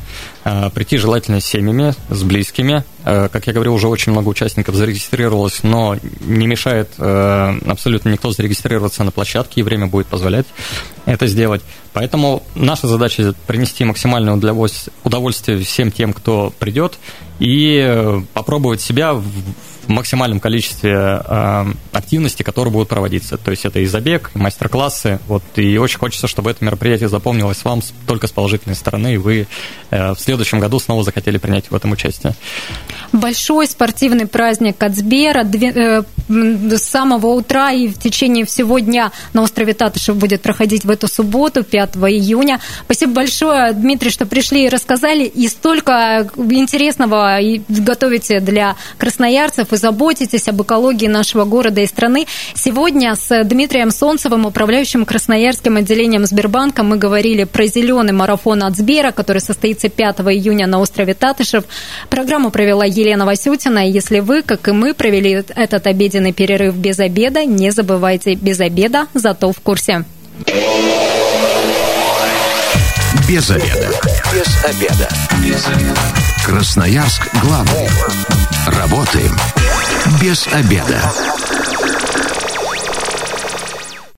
прийти 0.74 0.98
желательно 0.98 1.42
с 1.42 1.46
семьями, 1.46 1.94
с 2.10 2.24
близкими. 2.24 2.84
Как 3.04 3.46
я 3.46 3.54
говорил, 3.54 3.76
уже 3.76 3.88
очень 3.88 4.14
много 4.14 4.30
участников 4.30 4.74
зарегистрировалось, 4.74 5.62
но 5.64 5.98
не 6.22 6.48
мешает 6.48 6.90
абсолютно 6.98 8.10
никто 8.10 8.32
зарегистрироваться 8.32 9.04
на 9.04 9.12
площадке, 9.12 9.60
и 9.60 9.64
время 9.64 9.88
будет 9.88 10.08
позволять 10.08 10.48
это 11.06 11.28
сделать. 11.28 11.62
Поэтому 11.94 12.42
наша 12.56 12.88
задача 12.88 13.34
принести 13.46 13.84
максимальное 13.84 14.34
удовольствие 15.04 15.60
всем 15.60 15.92
тем, 15.92 16.14
кто 16.14 16.52
придет, 16.58 16.98
и 17.40 18.24
попробовать 18.34 18.82
себя 18.82 19.14
в 19.14 19.24
максимальном 19.90 20.40
количестве 20.40 20.94
э, 20.94 21.66
активностей, 21.92 22.46
которые 22.46 22.72
будут 22.72 22.90
проводиться. 22.90 23.38
То 23.38 23.52
есть 23.52 23.66
это 23.66 23.80
и 23.80 23.86
забег, 23.86 24.32
и 24.36 24.38
мастер-классы. 24.38 25.20
Вот, 25.28 25.44
и 25.56 25.78
очень 25.78 26.00
хочется, 26.00 26.28
чтобы 26.28 26.52
это 26.52 26.64
мероприятие 26.64 27.10
запомнилось 27.10 27.64
вам 27.64 27.82
только 28.08 28.28
с 28.28 28.32
положительной 28.32 28.76
стороны, 28.76 29.16
и 29.16 29.18
вы 29.18 29.48
э, 29.90 30.14
в 30.14 30.20
следующем 30.20 30.60
году 30.60 30.80
снова 30.80 31.04
захотели 31.04 31.38
принять 31.38 31.72
в 31.72 31.76
этом 31.76 31.92
участие. 31.92 32.36
Большой 33.12 33.68
спортивный 33.68 34.28
праздник 34.28 34.82
от 34.82 34.96
Сбера. 34.96 35.44
Э, 35.44 36.04
с 36.30 36.84
самого 36.84 37.28
утра 37.28 37.72
и 37.72 37.88
в 37.88 37.98
течение 37.98 38.46
всего 38.46 38.80
дня 38.80 39.12
на 39.34 39.42
острове 39.42 39.74
Татышев 39.74 40.16
будет 40.16 40.42
проходить 40.42 40.86
в 40.86 40.90
эту 40.90 41.08
субботу, 41.08 41.64
5 41.64 41.96
июня. 41.96 42.60
Спасибо 42.86 43.14
большое, 43.14 43.74
Дмитрий, 43.74 44.12
что 44.12 44.26
пришли 44.26 44.66
и 44.66 44.70
рассказали. 44.70 45.26
И 45.26 45.48
столько 45.48 46.30
интересного 46.38 47.40
готовите 47.68 48.40
для 48.40 48.76
красноярцев 48.98 49.74
и 49.74 49.78
заботитесь 49.78 50.48
об 50.48 50.62
экологии 50.62 51.08
нашего 51.08 51.46
города 51.46 51.82
и 51.82 51.88
страны. 51.88 52.28
Сегодня 52.54 53.16
с 53.16 53.44
Дмитрием 53.44 53.92
Солнцевым, 53.92 54.46
управляющим 54.46 55.06
Красноярским 55.06 55.78
отделением 55.78 56.26
Сбербанка, 56.26 56.84
мы 56.84 56.98
говорили 56.98 57.46
про 57.46 57.66
зеленый 57.66 58.14
марафон 58.14 58.64
от 58.64 58.76
Сбера, 58.78 59.12
который 59.12 59.42
состоится 59.42 59.90
5 59.90 60.20
июня 60.20 60.68
на 60.68 60.80
острове 60.80 61.16
Татышев. 61.16 61.64
Программу 62.10 62.52
провела 62.52 62.86
Елена 62.86 63.26
Васютина. 63.26 63.90
Если 63.90 64.20
вы, 64.20 64.44
как 64.44 64.68
и 64.68 64.72
мы, 64.72 64.94
провели 64.94 65.44
этот 65.56 65.88
обеденный 66.20 66.34
перерыв 66.34 66.76
без 66.76 67.00
обеда, 67.00 67.46
не 67.46 67.72
забывайте 67.72 68.36
без 68.36 68.60
обеда, 68.60 69.08
зато 69.14 69.52
в 69.52 69.60
курсе. 69.60 70.04
Без 73.28 73.50
обеда. 73.50 73.90
Без 74.34 74.66
обеда. 74.66 75.10
Без 75.44 75.68
обеда. 75.68 76.00
Красноярск 76.46 77.22
главный. 77.42 77.90
Работаем 78.68 79.36
без 80.22 80.48
обеда. 80.48 81.00